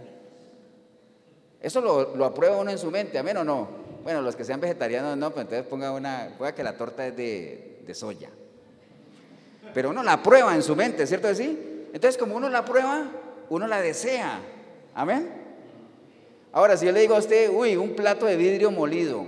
[1.60, 3.68] eso lo, aprueba uno en su mente, amén o no.
[4.02, 7.16] Bueno, los que sean vegetarianos no, pues entonces ponga una, ponga que la torta es
[7.16, 8.30] de, de soya.
[9.74, 11.58] Pero uno la aprueba en su mente, ¿cierto que sí?
[11.92, 13.10] Entonces, como uno la aprueba,
[13.48, 14.40] uno la desea.
[14.94, 15.30] Amén.
[16.52, 19.24] Ahora, si yo le digo a usted, uy, un plato de vidrio molido.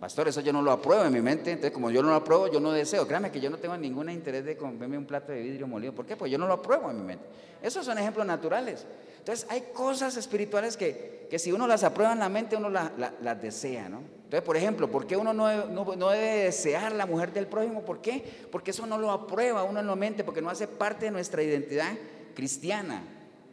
[0.00, 1.50] Pastor, eso yo no lo apruebo en mi mente.
[1.50, 3.06] Entonces, como yo no lo apruebo, yo no deseo.
[3.06, 5.94] Créame que yo no tengo ningún interés de comerme un plato de vidrio molido.
[5.94, 6.16] ¿Por qué?
[6.16, 7.24] Pues yo no lo apruebo en mi mente.
[7.62, 8.86] Esos son ejemplos naturales.
[9.18, 13.88] Entonces hay cosas espirituales que, si uno las aprueba en la mente, uno las desea,
[13.88, 14.02] ¿no?
[14.34, 17.82] Entonces, por ejemplo, ¿por qué uno no, no, debe desear la mujer del prójimo?
[17.84, 18.24] ¿Por qué?
[18.50, 21.40] Porque eso no lo aprueba uno en la mente, porque no hace parte de nuestra
[21.40, 21.92] identidad
[22.34, 23.04] cristiana.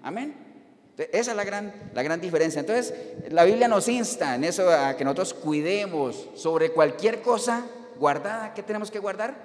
[0.02, 0.34] Amén.
[0.98, 2.62] esa es la gran, la gran diferencia.
[2.62, 2.96] Entonces,
[3.30, 7.64] la Biblia nos insta en eso a que nosotros cuidemos sobre cualquier cosa
[8.00, 8.56] guardada.
[8.56, 9.36] ¿Qué tenemos que guardar?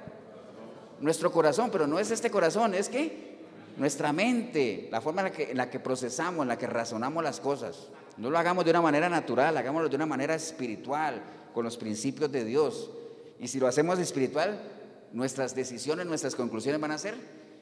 [1.00, 3.35] Nuestro corazón, pero no es este corazón, es que
[3.76, 7.88] nuestra mente, la forma en la, que, procesamos, en la que razonamos las cosas.
[8.16, 11.22] No lo hagamos de una manera natural, hagámoslo de una manera espiritual,
[11.52, 12.90] con los principios de Dios.
[13.38, 14.60] Y si lo hacemos espiritual,
[15.12, 17.14] nuestras decisiones, nuestras conclusiones van a ser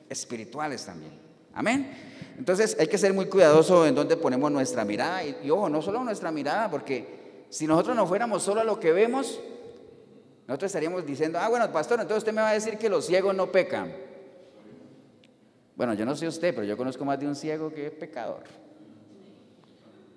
[0.09, 1.13] espirituales también.
[1.55, 1.91] Amén.
[2.39, 5.25] Entonces hay que ser muy cuidadoso en dónde ponemos nuestra mirada.
[5.25, 8.93] Y, ojo, no solo nuestra mirada, porque si nosotros no fuéramos solo a lo que
[8.93, 9.41] vemos,
[10.47, 13.35] nosotros estaríamos diciendo, ah, bueno, pastor, entonces usted me va a decir que los ciegos
[13.35, 13.93] no pecan.
[15.77, 18.45] Bueno, yo no sé usted, pero yo conozco más de un ciego que es pecador.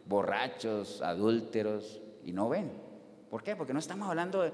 [0.05, 2.70] Borrachos, adúlteros, y no ven.
[3.30, 3.55] ¿Por qué?
[3.55, 4.53] Porque no estamos hablando de...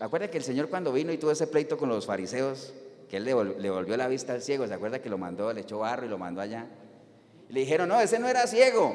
[0.00, 2.74] acuerda que el Señor cuando vino y tuvo ese pleito con los fariseos,
[3.08, 5.78] que Él le, volvió la vista al ciego, ¿se acuerda que lo mandó, le echó
[5.78, 6.66] barro y lo mandó allá?
[7.48, 8.94] Y le dijeron, no, ese no era ciego.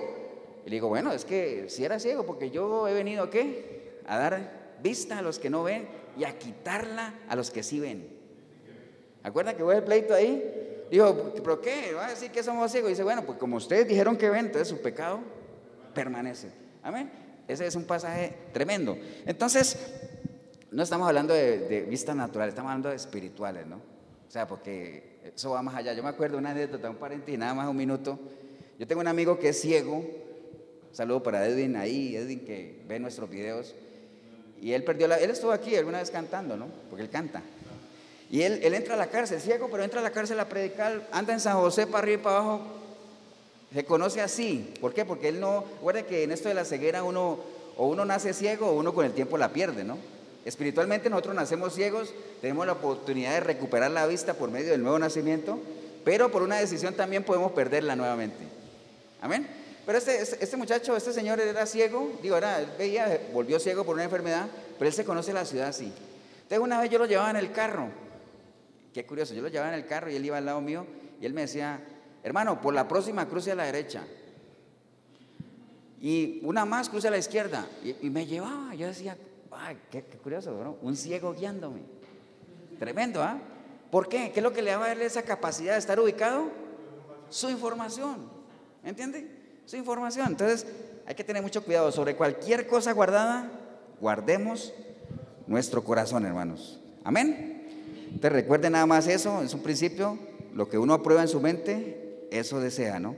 [0.65, 4.01] Y le digo, bueno, es que si era ciego, porque yo he venido, ¿a qué?
[4.05, 5.87] A dar vista a los que no ven
[6.17, 8.07] y a quitarla a los que sí ven.
[9.23, 10.60] ¿Acuerda que hubo el pleito ahí?
[10.91, 11.93] Dijo, ¿pero qué?
[11.93, 12.89] ¿Va a decir que somos ciegos?
[12.89, 15.21] Y dice, bueno, pues como ustedes dijeron que ven, entonces su pecado
[15.93, 16.49] permanece.
[16.83, 17.09] Amén.
[17.47, 18.97] Ese es un pasaje tremendo.
[19.25, 19.77] Entonces,
[20.69, 23.77] no estamos hablando de, vista natural, estamos hablando de espirituales, ¿no?
[23.77, 25.93] O sea, porque eso va más allá.
[25.93, 28.19] Yo me acuerdo una anécdota, un paréntesis, nada más un minuto.
[28.77, 30.03] Yo tengo un amigo que es ciego.
[30.91, 33.75] saludo para Edwin ahí, Edwin que ve nuestros videos.
[34.61, 35.17] Y él perdió la.
[35.19, 36.67] Él estuvo aquí alguna vez cantando, ¿no?
[36.89, 37.41] Porque él canta.
[38.31, 41.33] Y él, entra a la cárcel, ciego, pero entra a la cárcel a predicar, anda
[41.33, 42.61] en San José para arriba y para abajo.
[43.73, 44.73] Se conoce así.
[44.79, 45.03] ¿Por qué?
[45.03, 45.65] Porque él no.
[45.75, 47.39] Recuerda que en esto de la ceguera uno
[47.75, 49.97] o uno nace ciego o uno con el tiempo la pierde, ¿no?
[50.45, 54.97] Espiritualmente nosotros nacemos ciegos, tenemos la oportunidad de recuperar la vista por medio del nuevo
[54.97, 55.59] nacimiento,
[56.05, 58.43] pero por una decisión también podemos perderla nuevamente.
[59.21, 59.45] Amén.
[59.85, 63.83] Pero este, este, este muchacho, este señor era ciego, digo, era, él veía, volvió ciego
[63.83, 64.47] por una enfermedad,
[64.79, 65.91] pero él se conoce la ciudad así.
[66.43, 67.89] Entonces una vez yo lo llevaba en el carro,
[68.93, 70.85] qué curioso, yo lo llevaba en el carro y él iba al lado mío
[71.19, 71.79] y él me decía,
[72.23, 74.03] hermano, por la próxima cruce a la derecha.
[75.99, 77.67] Y una más cruce a la izquierda.
[77.83, 79.15] Y, me llevaba, yo decía,
[79.51, 80.77] Ay, qué, curioso, ¿no?
[80.81, 81.81] Un ciego guiándome.
[82.79, 83.37] Tremendo, ¿ah?
[83.91, 84.31] ¿Por qué?
[84.31, 86.49] ¿Qué es lo que le va a darle esa capacidad de estar ubicado?
[87.29, 88.29] Su información.
[88.83, 89.29] ¿Entiende?
[89.65, 90.27] Su información.
[90.27, 90.65] Entonces,
[91.05, 91.91] hay que tener mucho cuidado.
[91.91, 93.51] Sobre cualquier cosa guardada,
[93.99, 94.73] guardemos
[95.45, 96.79] nuestro corazón, hermanos.
[97.03, 97.60] Amén.
[98.19, 100.17] Te recuerde nada más eso, es un principio.
[100.53, 103.15] Lo que uno aprueba en su mente, eso desea, ¿no?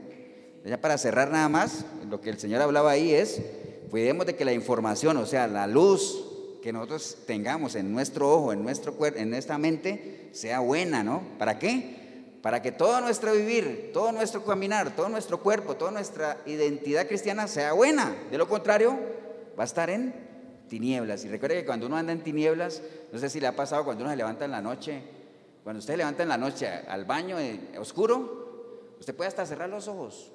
[0.64, 3.42] Ya para cerrar nada más, lo que el Señor hablaba ahí es
[3.90, 6.24] cuidemos de que la información, o sea, la luz
[6.62, 11.22] que nosotros tengamos en nuestro ojo, en nuestro cuerpo, en nuestra mente, sea buena, ¿no?
[11.38, 12.34] ¿Para qué?
[12.40, 17.46] Para que todo nuestro vivir, todo nuestro caminar, todo nuestro cuerpo, toda nuestra identidad cristiana
[17.46, 18.16] sea buena.
[18.30, 18.98] De lo contrario,
[19.58, 20.12] va a estar en
[20.68, 21.24] tinieblas.
[21.24, 22.82] Y recuerde que cuando uno anda en tinieblas,
[23.14, 25.00] no sé si le ha pasado cuando uno se levanta en la noche,
[25.62, 27.36] cuando usted se levanta en la noche al baño
[27.78, 30.32] oscuro, usted puede hasta cerrar los ojos.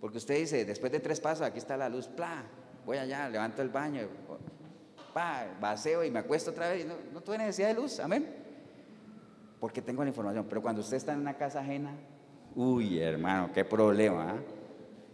[0.00, 2.42] Porque usted dice, después de tres pasos, aquí está la luz, ¡pla!
[2.84, 4.08] voy allá, levanto el baño,
[5.14, 6.84] pa, vaceo y me acuesto otra vez.
[6.84, 8.34] No, no tuve necesidad de luz, amén.
[9.60, 10.44] Porque tengo la información.
[10.48, 11.94] Pero cuando usted está en una casa ajena,
[12.56, 14.42] uy, hermano, qué problema, ¿ah?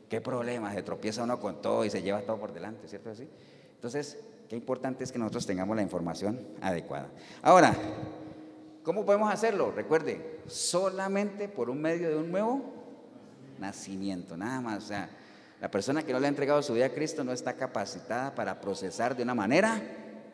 [0.09, 0.72] qué problema.
[0.72, 3.11] Se tropieza uno con todo y se lleva todo por delante, ¿cierto?
[3.11, 3.28] Así.
[3.74, 4.18] Entonces,
[4.49, 7.09] qué importante es que nosotros tengamos la información adecuada.
[7.42, 7.74] Ahora,
[8.82, 9.70] ¿cómo podemos hacerlo?
[9.70, 12.62] Recuerde, solamente por un medio de un nuevo
[13.59, 14.84] nacimiento, nada más.
[14.84, 15.11] O sea,
[15.61, 18.61] la persona que no le ha entregado su vida a Cristo no está capacitada para
[18.61, 19.80] procesar de una manera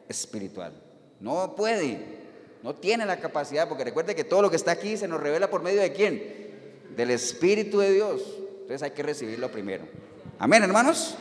[0.09, 0.73] espiritual.
[1.19, 2.21] No puede,
[2.62, 5.51] no tiene la capacidad, porque recuerde que todo lo que está aquí se nos revela
[5.51, 6.45] por medio de quién?
[6.95, 8.23] Del Espíritu de Dios.
[8.61, 9.85] Entonces hay que recibirlo primero.
[10.39, 11.17] Amén, hermanos.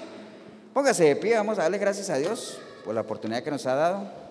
[0.74, 3.76] Póngase de pie, vamos a darle gracias a Dios por la oportunidad que nos ha
[3.76, 4.24] dado.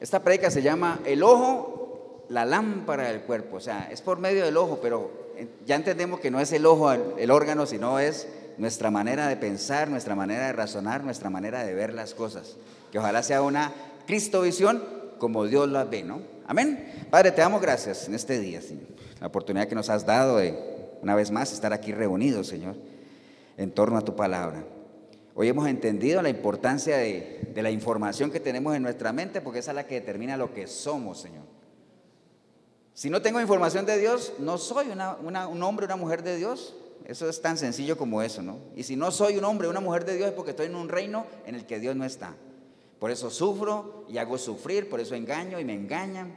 [0.00, 4.44] Esta predica se llama El ojo la lámpara del cuerpo, o sea, es por medio
[4.44, 8.28] del ojo, pero eh, ya entendemos que no es el ojo el órgano, sino es
[8.58, 12.56] nuestra manera de pensar, nuestra manera de razonar, nuestra manera de ver las cosas.
[12.90, 13.72] Que ojalá sea una
[14.06, 14.82] Cristovisión
[15.18, 16.20] como Dios la ve, ¿no?
[16.46, 17.06] Amén.
[17.10, 18.86] Padre, te damos gracias en este día, Señor.
[19.20, 20.54] La oportunidad que nos has dado de,
[21.02, 22.76] una vez más, estar aquí reunidos, Señor,
[23.56, 24.64] en torno a tu palabra.
[25.34, 29.72] Hoy hemos entendido la importancia de, la información que tenemos en nuestra mente, porque esa
[29.72, 31.44] es la que determina lo que somos, Señor.
[32.94, 36.74] Si no tengo información de Dios, no soy un hombre una mujer de Dios.
[37.04, 38.58] Eso es tan sencillo como eso, ¿no?
[38.74, 40.88] Y si no soy un hombre una mujer de Dios es porque estoy en un
[40.88, 42.34] reino en el que Dios no está.
[42.98, 46.34] Por eso sufro y hago sufrir, por eso engaño y me engañan.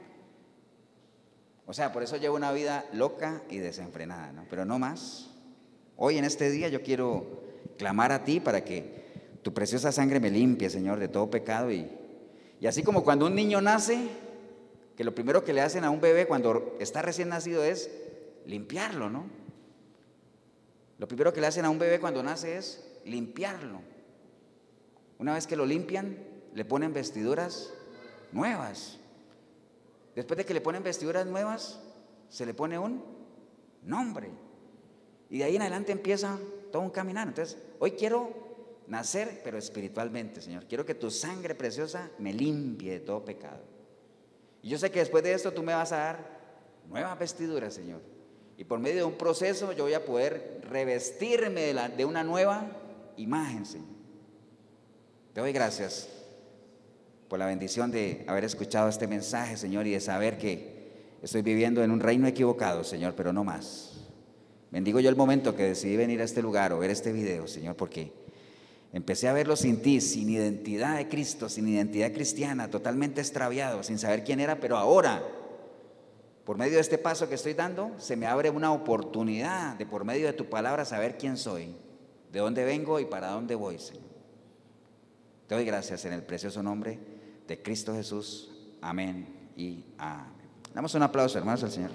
[1.65, 4.45] O sea, por eso llevo una vida loca y desenfrenada, ¿no?
[4.49, 5.28] Pero no más.
[6.01, 7.25] Hoy en este día yo quiero
[7.77, 11.73] clamar a ti para que tu preciosa sangre me limpie, Señor, de todo pecado.
[11.73, 11.91] Y,
[12.61, 14.07] y así como cuando un niño nace,
[14.95, 17.91] que lo primero que le hacen a un bebé cuando está recién nacido es
[18.45, 19.25] limpiarlo, ¿no?
[20.99, 23.81] Lo primero que le hacen a un bebé cuando nace es limpiarlo.
[25.17, 26.17] Una vez que lo limpian,
[26.53, 27.73] le ponen vestiduras
[28.31, 28.99] nuevas.
[30.15, 31.81] Después de que le ponen vestiduras nuevas,
[32.29, 33.03] se le pone un
[33.83, 34.29] nombre.
[35.29, 36.37] Y de ahí en adelante empieza
[36.71, 37.27] todo un caminar.
[37.27, 38.33] Entonces, hoy quiero
[38.87, 40.65] nacer, pero espiritualmente, Señor.
[40.65, 43.61] Quiero que tu sangre preciosa me limpie de todo pecado.
[44.61, 46.39] Y yo sé que después de esto tú me vas a dar
[46.89, 48.01] nuevas vestiduras, Señor.
[48.57, 52.65] Y por medio de un proceso yo voy a poder revestirme de, de una nueva
[53.15, 53.87] imagen, Señor.
[55.33, 56.09] Te doy gracias
[57.29, 61.83] por la bendición de haber escuchado este mensaje, Señor, y de saber que estoy viviendo
[61.83, 63.88] en un reino equivocado, Señor, pero no más.
[64.71, 67.75] Bendigo yo el momento que decidí venir a este lugar o ver este video, Señor,
[67.75, 68.11] porque
[68.91, 73.99] Empecé a verlo sin ti, sin identidad de Cristo, sin identidad cristiana, totalmente extraviado, sin
[73.99, 75.21] saber quién era, pero ahora,
[76.43, 80.05] por medio de este paso que estoy dando, se me abre una oportunidad de por
[80.05, 81.75] medio de tu palabra saber quién soy,
[82.31, 84.09] de dónde vengo y para dónde voy, Señor.
[85.45, 86.99] Te doy gracias en el precioso nombre
[87.47, 88.51] de Cristo Jesús.
[88.81, 90.33] Amén y amén.
[90.73, 91.91] Damos un aplauso, hermanos, al Señor.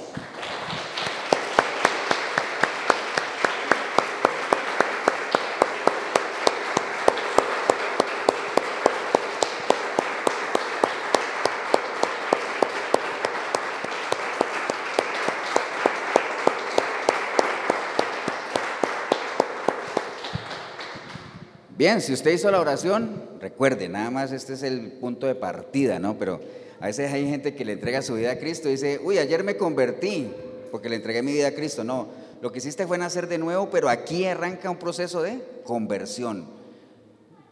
[21.84, 23.10] Bien, si usted hizo la oración,
[23.42, 26.16] recuerde, nada más este es el punto de partida, ¿no?
[26.18, 26.40] Pero
[26.80, 29.44] a veces hay gente que le entrega su vida a Cristo y dice, uy, ayer
[29.44, 30.32] me convertí
[30.70, 31.84] porque le entregué mi vida a Cristo.
[31.84, 32.08] No,
[32.40, 36.46] lo que hiciste fue nacer de nuevo, pero aquí arranca un proceso de conversión.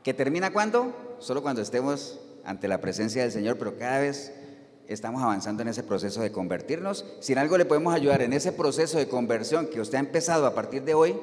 [0.03, 0.95] ¿Que termina cuándo?
[1.19, 4.33] Solo cuando estemos ante la presencia del Señor, pero cada vez
[4.89, 7.05] estamos avanzando en ese proceso de convertirnos.
[7.21, 10.47] Si en algo le podemos ayudar en ese proceso de conversión que usted ha empezado
[10.47, 11.17] a partir de hoy,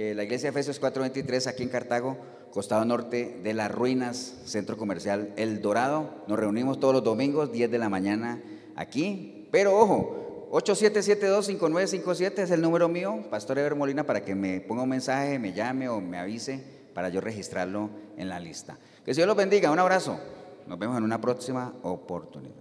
[0.00, 2.16] eh, la iglesia de Efesios 4:23 aquí en Cartago,
[2.52, 6.24] costado norte de las ruinas, centro comercial El Dorado.
[6.26, 8.40] Nos reunimos todos los domingos, 10 de la mañana
[8.76, 9.46] aquí.
[9.50, 14.88] Pero ojo, 8772-5957 es el número mío, Pastor Ever Molina, para que me ponga un
[14.88, 18.78] mensaje, me llame o me avise para yo registrarlo en la lista.
[19.04, 20.18] Que Dios los bendiga, un abrazo.
[20.66, 22.59] Nos vemos en una próxima oportunidad.